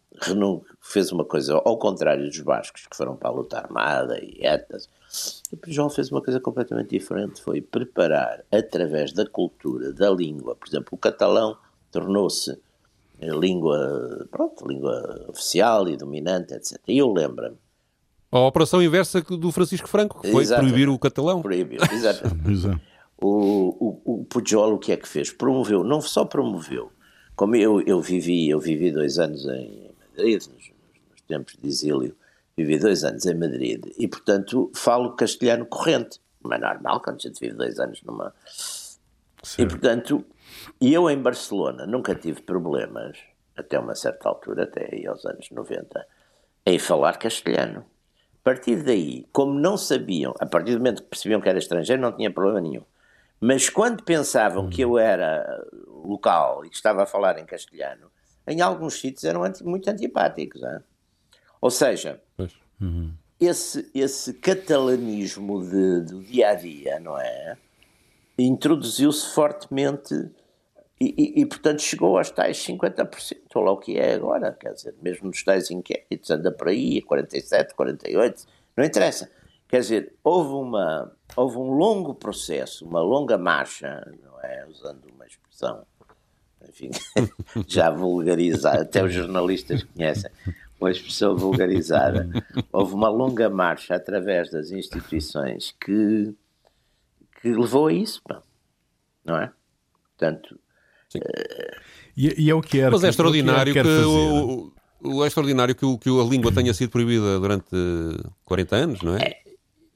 [0.81, 4.89] fez uma coisa ao contrário dos bascos, que foram para a luta armada e etnas,
[5.52, 10.68] o Pujol fez uma coisa completamente diferente, foi preparar, através da cultura, da língua, por
[10.68, 11.57] exemplo, o catalão
[11.90, 12.59] tornou-se
[13.20, 16.79] língua, pronto, língua oficial e dominante, etc.
[16.88, 17.57] E eu lembro-me.
[18.31, 20.72] A operação inversa do Francisco Franco, que foi Exatamente.
[20.72, 21.40] proibir o catalão.
[21.40, 22.81] Proibiu, exatamente.
[23.16, 25.33] o, o, o Pujol o que é que fez?
[25.33, 26.90] Promoveu, não só promoveu,
[27.35, 32.14] como eu, eu vivi, eu vivi dois anos em Madrid, nos, nos tempos de exílio,
[32.57, 37.21] vivi dois anos em Madrid e, portanto, falo castelhano corrente, como é normal quando a
[37.21, 38.35] gente vive dois anos numa...
[39.42, 39.61] Certo.
[39.61, 40.25] E, portanto,
[40.81, 43.19] e eu em Barcelona nunca tive problemas,
[43.57, 46.07] até uma certa altura, até aí aos anos 90,
[46.64, 47.85] em falar castelhano.
[48.40, 52.01] A partir daí, como não sabiam, a partir do momento que percebiam que era estrangeiro,
[52.01, 52.85] não tinha problema nenhum.
[53.40, 58.11] Mas quando pensavam que eu era local e que estava a falar em castelhano,
[58.47, 60.62] em alguns sítios eram muito antipáticos.
[60.62, 60.81] Hein?
[61.61, 62.21] Ou seja,
[62.81, 63.12] uhum.
[63.41, 67.57] esse, esse catalanismo de, do dia a dia, não é?
[68.39, 70.31] Introduziu-se fortemente
[71.01, 74.73] e, e, e, portanto, chegou aos tais 50%, ou lá o que é agora, quer
[74.73, 79.31] dizer, mesmo nos tais inquéritos, anda por aí, 47, 48, não interessa.
[79.69, 84.65] Quer dizer, houve, uma, houve um longo processo, uma longa marcha, não é?
[84.71, 85.85] Usando uma expressão,
[86.67, 86.91] enfim,
[87.69, 90.31] já vulgarizada, até os jornalistas conhecem,
[90.81, 92.29] uma expressão vulgarizada.
[92.73, 96.35] Houve uma longa marcha através das instituições que,
[97.41, 98.23] que levou a isso,
[99.25, 99.53] não é?
[100.17, 100.59] Portanto,
[102.17, 102.91] e, e, é o que era.
[102.91, 106.73] Mas é que, extraordinário que, o, o, é extraordinário que, o, que a língua tenha
[106.73, 107.69] sido proibida durante
[108.45, 109.23] 40 anos, não é?
[109.23, 109.47] é.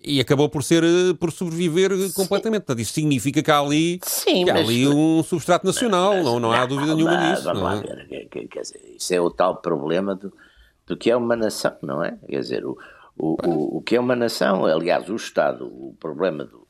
[0.03, 0.83] E acabou por ser
[1.19, 2.13] por sobreviver Sim.
[2.13, 2.63] completamente.
[2.63, 6.25] Portanto, isso significa que há ali, Sim, que há mas, ali um substrato nacional, mas,
[6.25, 7.45] não, não há dúvida nenhuma mas, nisso.
[7.45, 8.05] Vamos não lá é?
[8.05, 10.33] ver, quer, quer dizer, isso é o tal problema do,
[10.91, 12.19] do que é uma nação, não é?
[12.29, 12.77] Quer dizer, o,
[13.17, 16.67] o, o, o que é uma nação, aliás, o Estado, o problema do.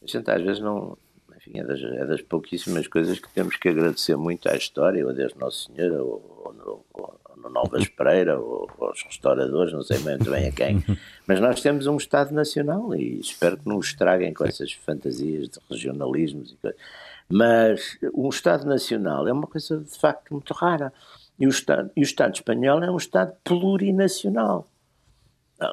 [0.00, 0.96] A gente às vezes não,
[1.36, 5.10] enfim, é das, é das, pouquíssimas coisas que temos que agradecer muito à história, ou
[5.10, 9.72] a Deus Nosso Senhor, ou, ou, no, ou no Novas Pereira, ou, ou aos restauradores,
[9.72, 10.84] não sei muito bem a quem.
[11.26, 15.48] Mas nós temos um Estado Nacional e espero que não o estraguem com essas fantasias
[15.48, 16.80] de regionalismos e coisas.
[17.28, 20.92] Mas um Estado Nacional é uma coisa de facto muito rara.
[21.38, 24.68] E o Estado, e o Estado espanhol é um Estado plurinacional.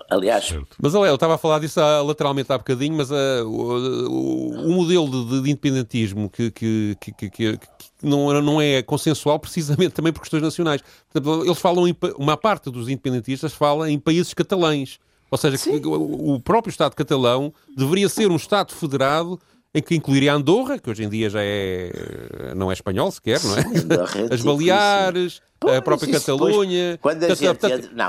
[0.10, 0.78] Aliás, certo.
[0.82, 5.42] mas eu estava a falar disso lateralmente há bocadinho, mas uh, o, o, modelo de,
[5.42, 7.60] de independentismo que, que, que, que,
[8.02, 10.82] não, não é consensual precisamente também por questões nacionais.
[11.12, 15.00] Portanto, eles falam, em, uma parte dos independentistas fala em países catalães.
[15.32, 19.40] Ou seja, o, o próprio Estado catalão deveria ser um Estado federado
[19.74, 23.58] em que incluiria Andorra, que hoje em dia já é não é espanhol sequer, não
[23.58, 23.62] é?
[23.64, 27.00] Sim, As Baleares, a própria Catalunha.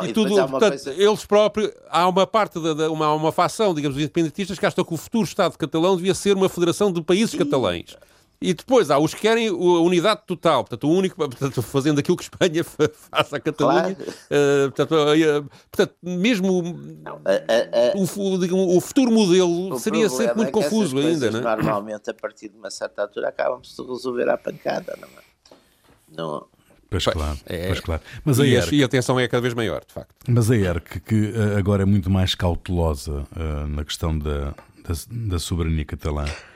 [0.09, 0.95] E tudo, portanto, coisa...
[0.95, 4.85] eles próprios há uma parte da, da uma, uma facção, digamos, dos independentistas que acham
[4.85, 7.39] que o futuro Estado catalão devia ser uma federação de países Sim.
[7.39, 7.97] catalães.
[8.43, 12.17] E depois há os que querem a unidade total, portanto, o único, portanto, fazendo aquilo
[12.17, 13.95] que Espanha faz à Catalunha.
[13.95, 13.97] Claro.
[14.01, 16.63] Uh, portanto, uh, portanto, mesmo
[17.03, 21.43] não, a, o, o, futuro modelo seria sempre muito é confuso ainda, não é?
[21.43, 25.23] Normalmente, a partir de uma certa altura, acabam-se de resolver à pancada, não é?
[26.15, 26.47] Não,
[26.91, 28.03] Pois claro, é, pois claro.
[28.23, 30.15] Mas e, a, ERC, e a tensão é cada vez maior, de facto.
[30.29, 35.39] Mas a ERC, que agora é muito mais cautelosa uh, na questão da, da, da
[35.39, 36.52] soberania catalã, uh,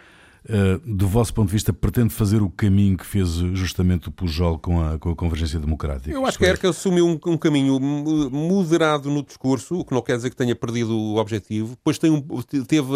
[0.84, 4.80] do vosso ponto de vista, pretende fazer o caminho que fez justamente o Pujol com
[4.80, 6.10] a, com a Convergência Democrática?
[6.10, 10.02] Eu acho que a ERC assumiu um, um, caminho moderado no discurso, o que não
[10.02, 11.70] quer dizer que tenha perdido o objetivo.
[11.70, 12.20] Depois tem um,
[12.66, 12.92] teve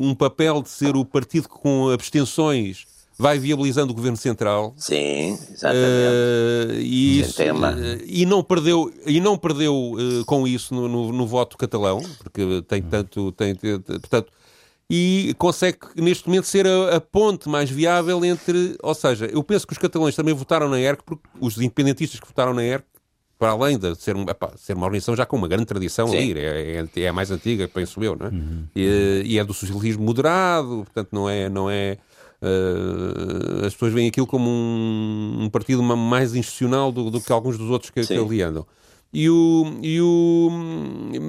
[0.00, 2.86] um papel de ser o partido com abstenções
[3.18, 4.72] vai viabilizando o governo central.
[4.76, 5.82] Sim, exatamente.
[5.82, 11.12] Uh, e, isso, uh, e não perdeu, e não perdeu uh, com isso no, no,
[11.12, 13.32] no, voto catalão, porque tem tanto.
[13.32, 14.32] Tem, tem, portanto,
[14.90, 18.76] e consegue neste momento ser a, a, ponte mais viável entre.
[18.82, 22.26] Ou seja, eu penso que os catalães também votaram na ERC, porque os independentistas que
[22.26, 22.84] votaram na ERC,
[23.38, 26.82] para além de ser, epá, ser uma organização já com uma grande tradição ali, é,
[26.96, 28.30] é, é, a mais antiga, penso eu, não é?
[28.30, 28.64] Uhum.
[28.74, 31.48] E, e, é do socialismo moderado, portanto não é.
[31.48, 31.98] Não é
[32.40, 37.58] Uh, as pessoas veem aquilo como um, um partido mais institucional do, do, que alguns
[37.58, 38.64] dos outros que, que ali andam.
[39.12, 40.50] E, o, e, o,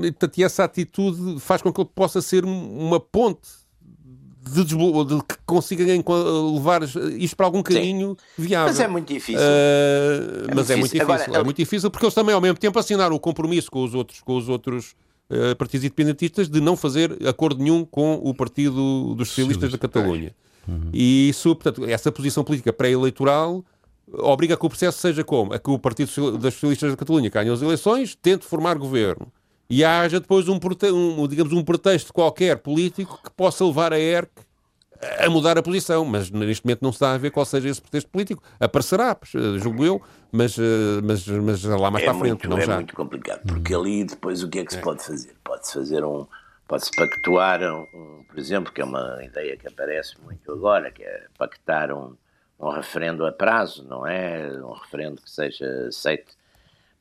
[0.02, 3.48] portanto, e essa atitude faz com que ele possa ser uma ponte
[4.54, 6.84] de, de que consiga levar
[7.18, 8.44] isto para algum caminho Sim.
[8.44, 8.68] viável.
[8.68, 9.40] Mas é muito difícil.
[9.40, 11.02] Uh, é mas muito é muito difícil.
[11.04, 13.94] Agora, é muito difícil porque eles também, ao mesmo tempo, assinaram o compromisso com os
[13.94, 14.96] outros, com os outros
[15.30, 19.78] uh, partidos independentistas de não fazer acordo nenhum com o Partido dos Socialistas Sim, da
[19.78, 20.36] Catalunha.
[20.68, 20.90] Uhum.
[20.94, 23.64] E isso, portanto, essa posição política pré-eleitoral
[24.14, 25.54] obriga a que o processo seja como?
[25.54, 29.32] A que o Partido das Socialistas da Catalunha ganhe as eleições, tente formar governo.
[29.70, 34.30] E haja depois um, um, digamos, um pretexto qualquer político que possa levar a ERC
[35.20, 37.82] a mudar a posição, mas neste momento não se dá a ver qual seja esse
[37.82, 38.44] pretexto político.
[38.60, 39.18] Aparecerá,
[39.58, 42.32] julgo eu, mas, eh, mas, mas lá mais é para a frente.
[42.32, 42.76] Muito, não é já.
[42.76, 44.82] muito complicado, porque ali depois o que é que se é.
[44.82, 45.36] pode fazer?
[45.42, 46.28] Pode-se fazer um,
[46.70, 51.26] Pode-se pactuar, um, por exemplo, que é uma ideia que aparece muito agora, que é
[51.36, 52.16] pactar um,
[52.60, 54.52] um referendo a prazo, não é?
[54.62, 56.38] Um referendo que seja aceito.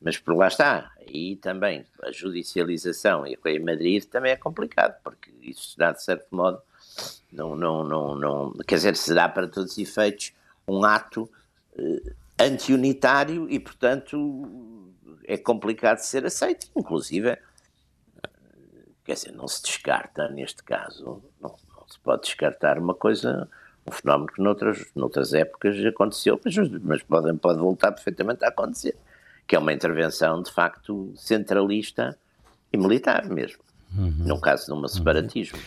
[0.01, 0.91] Mas por lá está.
[1.05, 6.27] E também a judicialização e em Madrid também é complicado, porque isso dá, de certo
[6.33, 6.61] modo,
[7.31, 10.33] não, não, não, não, quer dizer, se dá para todos os efeitos
[10.67, 11.29] um ato
[11.77, 14.93] eh, anti-unitário e, portanto,
[15.25, 16.67] é complicado de ser aceito.
[16.75, 17.37] Inclusive,
[19.09, 23.49] Quer dizer, não se descarta, neste caso, não, não se pode descartar uma coisa,
[23.89, 28.95] um fenómeno que noutras, noutras épocas aconteceu, mas, mas pode, pode voltar perfeitamente a acontecer,
[29.47, 32.17] que é uma intervenção, de facto, centralista
[32.71, 33.59] e militar mesmo,
[33.97, 34.13] uhum.
[34.19, 35.59] no caso de um separatismo.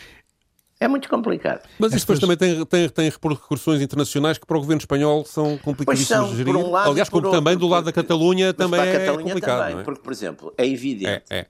[0.79, 1.61] É muito complicado.
[1.79, 5.57] Mas isso depois também tem, tem, tem repercussões internacionais que para o governo espanhol são
[5.57, 6.55] complicadíssimas de gerir.
[6.57, 9.59] Um Aliás, como outro, também do lado da Catalunha também é Catalunha complicado.
[9.59, 9.83] Também, é?
[9.83, 11.45] Porque, por exemplo, é evidente é, é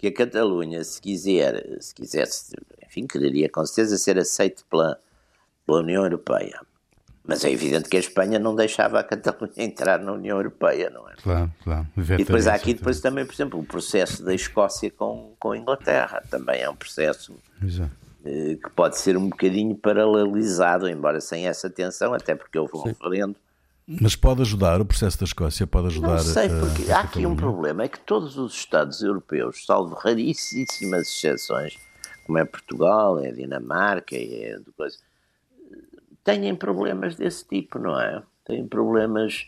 [0.00, 4.98] que a Catalunha, se quiser, se quisesse, enfim, quereria com certeza ser aceito pela,
[5.70, 6.60] pela União Europeia.
[7.24, 11.08] Mas é evidente que a Espanha não deixava a Catalunha entrar na União Europeia, não
[11.08, 11.14] é?
[11.22, 11.86] Claro, claro.
[11.96, 15.56] E depois há aqui depois também, por exemplo, o processo da Escócia com, com a
[15.56, 16.22] Inglaterra.
[16.28, 17.92] Também é um processo Exato.
[18.24, 22.82] Eh, que pode ser um bocadinho paralelizado, embora sem essa tensão, até porque houve um
[22.82, 22.88] Sim.
[22.88, 23.36] referendo
[24.00, 26.10] mas pode ajudar, o processo da Escócia pode ajudar.
[26.10, 29.66] Não sei, porque a, a há aqui um problema: é que todos os Estados europeus,
[29.66, 31.76] salvo raríssimas exceções,
[32.24, 34.96] como é Portugal, é Dinamarca, é coisa,
[36.24, 38.22] têm problemas desse tipo, não é?
[38.44, 39.46] Têm problemas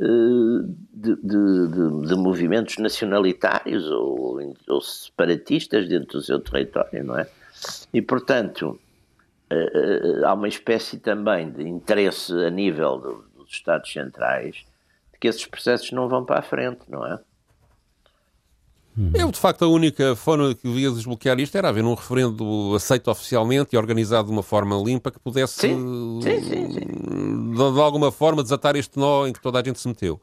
[0.00, 7.28] uh, de, de, de, movimentos nacionalitários ou, ou, separatistas dentro do seu território, não é?
[7.92, 8.78] E, portanto,
[9.52, 14.64] uh, uh, há uma espécie também de interesse a nível do, dos Estados centrais
[15.12, 17.18] de que esses processos não vão para a frente, não é?
[19.14, 23.08] Eu, de facto, a única forma que via desbloquear isto era haver um referendo aceito
[23.10, 26.20] oficialmente e organizado de uma forma limpa que pudesse, sim.
[26.20, 29.86] Sim, sim, de, de, alguma forma, desatar este nó em que toda a gente se
[29.86, 30.20] meteu.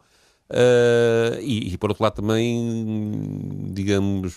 [0.49, 4.35] Uh, e, e, por outro lado, também, digamos,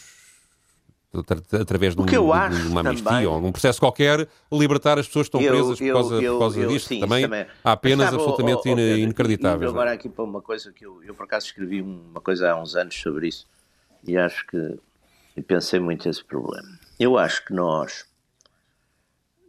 [1.60, 5.36] através de, um, de uma amnistia ou de um processo qualquer, libertar as pessoas que
[5.36, 6.88] estão presas eu, por causa, eu, por causa eu, disto.
[6.88, 9.68] Sim, também, também, há penas absolutamente oh, oh, inacreditáveis.
[9.68, 12.76] agora aqui para uma coisa que eu, eu por acaso escrevi uma coisa há uns
[12.76, 13.46] anos sobre isso
[14.04, 14.78] e acho que
[15.38, 16.68] e pensei muito esse problema.
[16.98, 18.04] Eu acho que nós,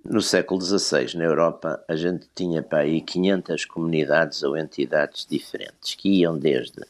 [0.05, 5.95] no século XVI, na Europa, a gente tinha para aí 500 comunidades ou entidades diferentes
[5.95, 6.85] que iam desde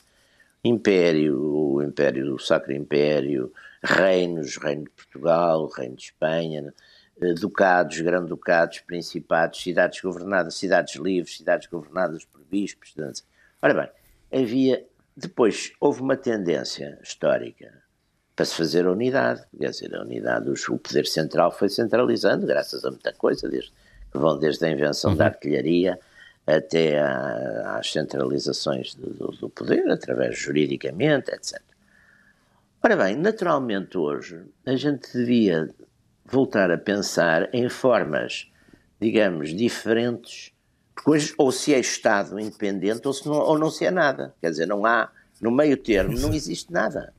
[0.66, 6.74] Império, o Império, o Sacro Império, reinos, Reino de Portugal, Reino de Espanha,
[7.22, 12.94] eh, ducados, granducados, principados, cidades governadas, cidades livres, cidades governadas por bispos.
[13.62, 14.86] Ora bem, havia.
[15.20, 17.84] Depois houve uma tendência histórica
[18.36, 22.86] para se fazer a unidade, quer dizer, a unidade, o poder central foi centralizando, graças
[22.86, 23.72] a muita coisa, desde,
[24.12, 25.18] que vão desde a invenção uhum.
[25.18, 26.00] da artilharia
[26.48, 31.62] até a, às centralizações do, do, poder, através juridicamente, etc.
[32.82, 35.70] Ora bem, naturalmente hoje a gente devia
[36.26, 38.50] voltar a pensar em formas
[39.00, 40.52] digamos, diferentes,
[41.06, 44.34] hoje ou se é Estado independente ou, se não, ou não se é nada.
[44.42, 45.10] Quer dizer, não há,
[45.42, 47.14] no meio termo, não existe nada.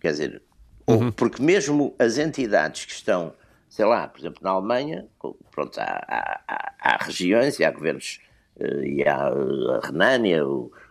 [0.00, 0.42] Quer dizer,
[0.86, 1.10] uhum.
[1.12, 3.32] porque mesmo as entidades que estão,
[3.68, 5.06] sei lá, por exemplo, na Alemanha,
[5.50, 8.20] pronto, há, há, há regiões e há governos,
[8.58, 10.42] eh, e há eh, a Renânia,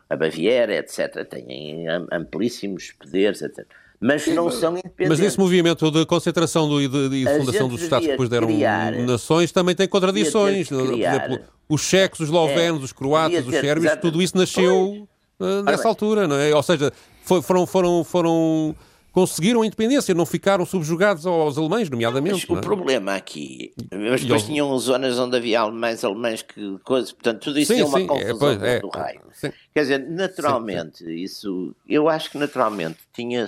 [0.09, 3.67] a Baviera, etc., têm amplíssimos poderes, etc
[4.03, 5.07] mas não são independentes.
[5.07, 8.47] Mas esse movimento de concentração do, e de, de fundação dos Estados que depois deram
[8.47, 10.67] criar, nações também tem contradições.
[10.67, 15.07] Por exemplo, os checos, os eslovenos, é, os croatas, os sérvios, tudo isso nasceu
[15.39, 16.53] uh, nessa altura, não é?
[16.53, 16.91] Ou seja,
[17.23, 18.75] foi, foram, foram, foram
[19.11, 22.45] conseguiram a independência, não ficaram subjugados aos alemães, nomeadamente.
[22.47, 22.61] Mas o é?
[22.61, 24.43] problema aqui, mas depois eles...
[24.43, 28.07] tinham zonas onde havia alemães, alemães que coisas, portanto, tudo isso sim, é uma sim,
[28.07, 29.21] confusão é, pois, é, do raio.
[29.33, 29.51] Sim.
[29.73, 33.47] Quer dizer, naturalmente, isso, eu acho que naturalmente tinha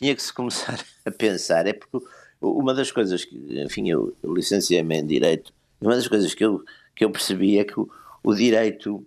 [0.00, 2.04] tinha que se começar a pensar, é porque
[2.40, 6.64] uma das coisas que, enfim, eu, licenciei-me em Direito, uma das coisas que eu,
[7.00, 7.88] que eu percebi é que o,
[8.22, 9.06] o direito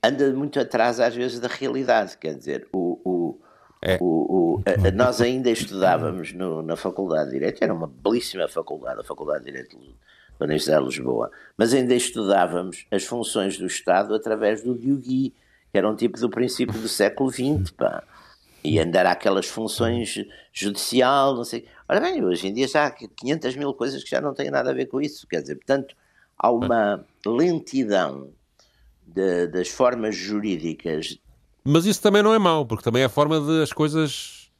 [0.00, 3.40] anda muito atrás às vezes da realidade, quer dizer, o, o,
[3.82, 3.98] é.
[4.00, 9.00] o, o a, nós ainda estudávamos no, na Faculdade de Direito, era uma belíssima faculdade,
[9.00, 9.76] a Faculdade de Direito
[10.38, 15.34] da Universidade de Lisboa, mas ainda estudávamos as funções do Estado através do Diogui,
[15.72, 18.04] que era um tipo do princípio do século XX, pá
[18.62, 21.66] e andar aquelas funções judicial, não sei.
[21.88, 24.70] Ora bem, hoje em dia já há 500 mil coisas que já não têm nada
[24.70, 25.26] a ver com isso.
[25.28, 25.94] Quer dizer, portanto,
[26.36, 28.30] há uma lentidão
[29.06, 31.18] de, das formas jurídicas.
[31.64, 34.50] Mas isso também não é mau, porque também é a forma de as coisas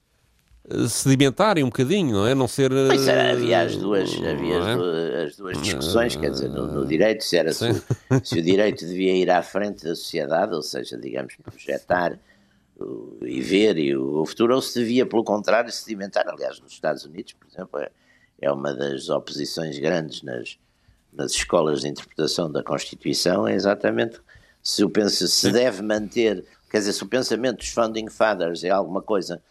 [0.68, 2.34] eh, sedimentarem um bocadinho, não é?
[2.34, 2.70] Não ser.
[2.72, 4.74] Mas havia as duas, havia as, é?
[4.76, 7.66] duas, as duas discussões, quer dizer, no, no direito, se, era se,
[8.24, 12.18] se, o direito devia ir à frente da sociedade, ou seja, digamos, projetar
[13.22, 16.28] e ver e o, futuro, ou se devia, pelo contrário, sedimentar.
[16.28, 17.90] Aliás, nos Estados Unidos, por exemplo, é,
[18.40, 20.58] é uma das oposições grandes nas,
[21.16, 24.20] nas escolas de interpretação da Constituição, é exatamente
[24.62, 28.70] se o penso, se deve manter, quer dizer, se o pensamento dos Founding Fathers é
[28.70, 29.42] alguma coisa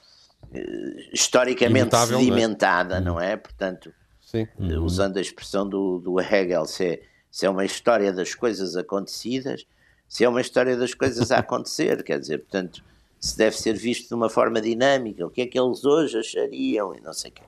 [0.54, 3.26] eh, historicamente Imutável, sedimentada, não é?
[3.26, 3.38] Não é?
[3.38, 3.94] Portanto.
[4.34, 7.02] Eh, usando a expressão do, do Hegel, se é,
[7.32, 9.66] se é uma história das coisas acontecidas,
[10.10, 12.84] se é uma história das coisas a acontecer, quer dizer, portanto,
[13.20, 16.94] se deve ser visto de uma forma dinâmica, o que é que eles hoje achariam
[16.94, 17.44] e não sei o quê.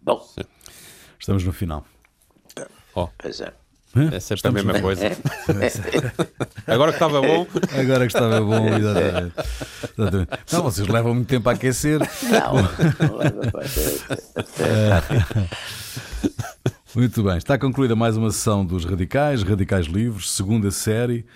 [0.00, 0.28] Bom.
[1.18, 1.86] Estamos no final.
[2.94, 3.08] Oh.
[3.18, 3.52] Pois é.
[4.10, 5.04] É sempre a mesma coisa.
[6.66, 7.46] Agora que estava bom.
[7.78, 9.34] Agora que estava bom, exatamente.
[9.98, 10.30] exatamente.
[10.50, 12.00] Não, vocês levam muito tempo a aquecer.
[12.00, 12.54] Não,
[13.08, 13.42] não leva
[16.94, 21.26] Muito bem, está concluída mais uma sessão dos Radicais, Radicais Livres, segunda série.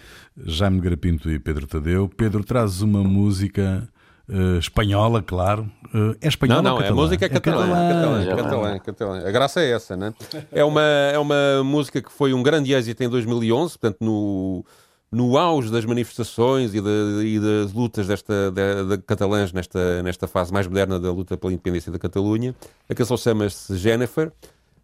[0.44, 2.08] Jaime Grapinto e Pedro Tadeu.
[2.08, 3.88] Pedro, traz uma música
[4.28, 5.70] uh, espanhola, claro.
[5.94, 7.64] Uh, é espanhola Não, não, a música é catalã.
[7.64, 10.12] É catalã, é catalã, catalã, A graça é essa, né?
[10.52, 14.64] É uma, é uma música que foi um grande êxito em 2011, portanto, no,
[15.10, 20.26] no auge das manifestações e, de, e das lutas desta, de, de catalãs nesta, nesta
[20.26, 22.54] fase mais moderna da luta pela independência da Catalunha.
[22.88, 24.32] A canção chama-se Jennifer.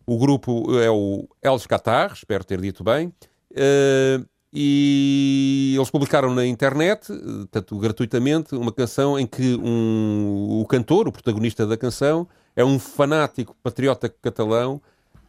[0.06, 3.12] O grupo é o Els Qatar, espero ter dito bem.
[3.52, 7.10] Uh, e eles publicaram na internet,
[7.50, 12.78] tanto gratuitamente, uma canção em que um, o cantor, o protagonista da canção, é um
[12.78, 14.80] fanático patriota catalão,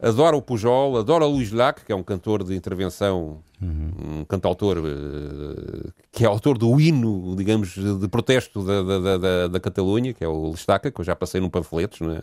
[0.01, 4.19] adora o Pujol, adora o Luís Lac, que é um cantor de intervenção, uhum.
[4.19, 9.59] um cantautor uh, que é autor do hino, digamos, de protesto da, da, da, da
[9.61, 12.19] Catalunha, que é o Listaca, que eu já passei num panfletos né,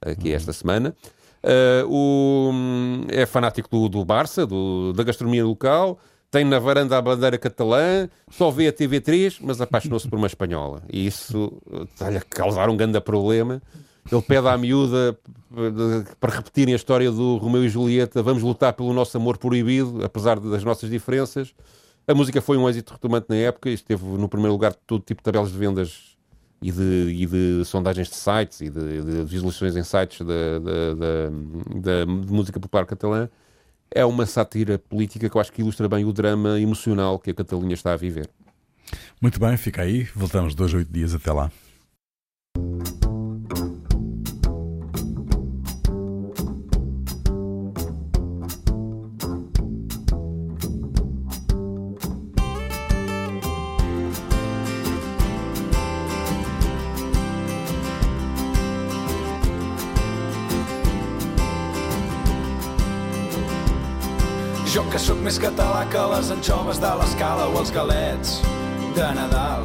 [0.00, 0.36] aqui uhum.
[0.36, 0.94] esta semana.
[1.42, 2.52] Uh, o,
[3.08, 5.98] é fanático do, do Barça, do, da gastronomia local,
[6.34, 10.82] tem na varanda a bandeira catalã, só vê a TV3, mas apaixonou-se por uma espanhola.
[10.92, 11.62] E isso
[11.92, 13.62] está-lhe a causar um grande problema.
[14.10, 15.16] Ele pede à miúda
[16.18, 20.40] para repetirem a história do Romeu e Julieta, vamos lutar pelo nosso amor proibido, apesar
[20.40, 21.54] das nossas diferenças.
[22.04, 25.20] A música foi um êxito retomante na época, esteve no primeiro lugar de todo tipo
[25.20, 26.16] de tabelas de vendas
[26.60, 30.18] e de, e de sondagens de sites e de, de visualizações em sites
[31.80, 33.28] da música popular catalã
[33.94, 37.34] é uma sátira política que eu acho que ilustra bem o drama emocional que a
[37.34, 38.28] Catalunha está a viver.
[39.20, 40.04] Muito bem, fica aí.
[40.14, 41.50] Voltamos dois, oito dias até lá.
[65.94, 68.30] Que les anxoves de l'escala o els galets
[68.96, 69.62] de Nadal.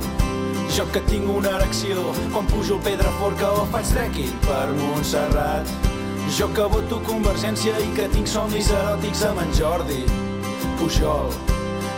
[0.75, 2.03] Jo que tinc una erecció
[2.35, 5.71] quan pujo el Pedraforca o faig trekking per Montserrat.
[6.37, 10.03] Jo que voto Convergència i que tinc somnis eròtics amb en Jordi
[10.77, 11.33] Pujol.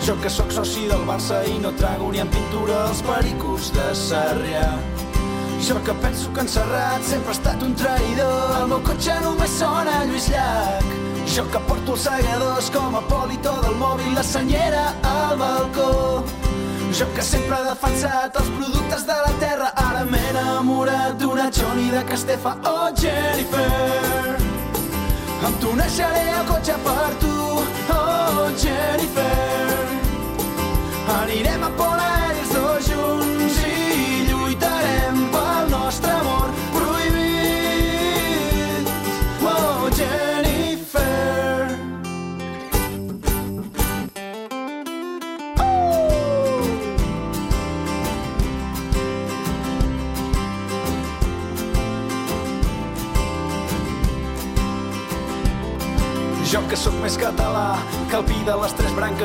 [0.07, 3.91] Jo que sóc soci del Barça i no trago ni en pintura els pericos de
[4.05, 4.69] Sarrià.
[5.59, 8.59] Jo que penso que en Serrat sempre ha estat un traïdor.
[8.61, 11.00] El meu cotxe només sona Lluís Llach.
[11.27, 16.23] Jo que porto els segadors com a polito del mòbil, la senyera al balcó.
[16.91, 21.87] Jo que sempre he defensat els productes de la terra Ara m'he enamorat d'una Johnny
[21.93, 24.35] de Castefa Oh Jennifer
[25.47, 27.35] Em tuneixaré el cotxe per tu
[27.95, 29.70] Oh Jennifer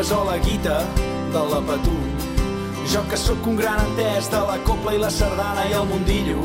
[0.07, 0.85] branques o la guita
[1.33, 2.07] de la Patum.
[2.87, 6.43] Jo que sóc un gran entès de la copla i la sardana i el mundillo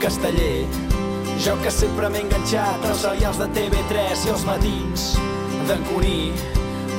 [0.00, 0.66] casteller.
[1.38, 5.18] Jo que sempre m'he enganxat als serials de TV3 i els matins
[5.68, 6.32] d'en Cuní.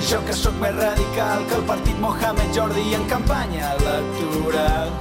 [0.09, 4.91] Jo que sóc més radical que el partit Mohamed Jordi en campanya electoral.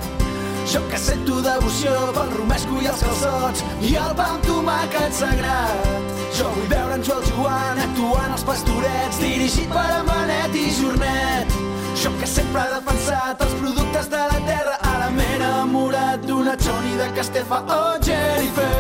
[0.67, 6.14] Jo que sento devoció pel romesco i els calçots i el pa amb tomàquet sagrat.
[6.35, 11.53] Jo vull veure en Joel Joan actuant als pastorets, dirigit per Manet i Jornet.
[12.03, 16.97] Jo que sempre he defensat els productes de la terra, ara m'he enamorat d'una Johnny
[16.99, 17.61] de Castefa.
[17.77, 18.71] Oh, Jennifer,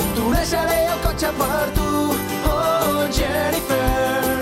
[0.00, 1.90] em tonejaré el cotxe per tu.
[2.54, 4.38] Oh, Jennifer,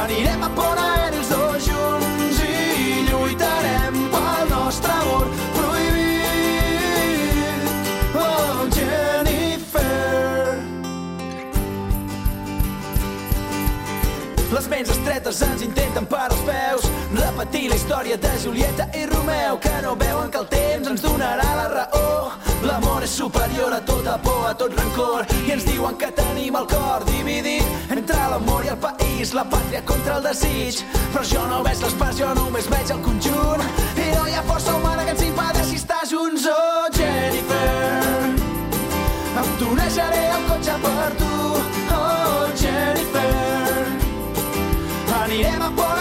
[0.00, 0.99] anirem a Pont Aeri
[14.70, 16.86] ments estretes ens intenten per als peus.
[17.12, 21.48] Repetir la història de Julieta i Romeu Que no veuen que el temps ens donarà
[21.58, 22.30] la raó.
[22.62, 26.66] L'amor és superior a tota por, a tot rancor I ens diuen que tenim el
[26.68, 27.64] cor dividit
[27.96, 30.82] Entre l'amor i el país, la pàtria contra el desig.
[31.10, 33.66] Però jo no veig les parts, jo només veig el conjunt.
[33.96, 36.46] I no hi ha força humana que ens impedeixi estar junts.
[36.46, 38.30] Oh, Jennifer
[39.40, 41.32] Em tonejaré el cotxe per tu.
[41.96, 43.49] Oh, Jennifer
[45.30, 45.99] need ever was.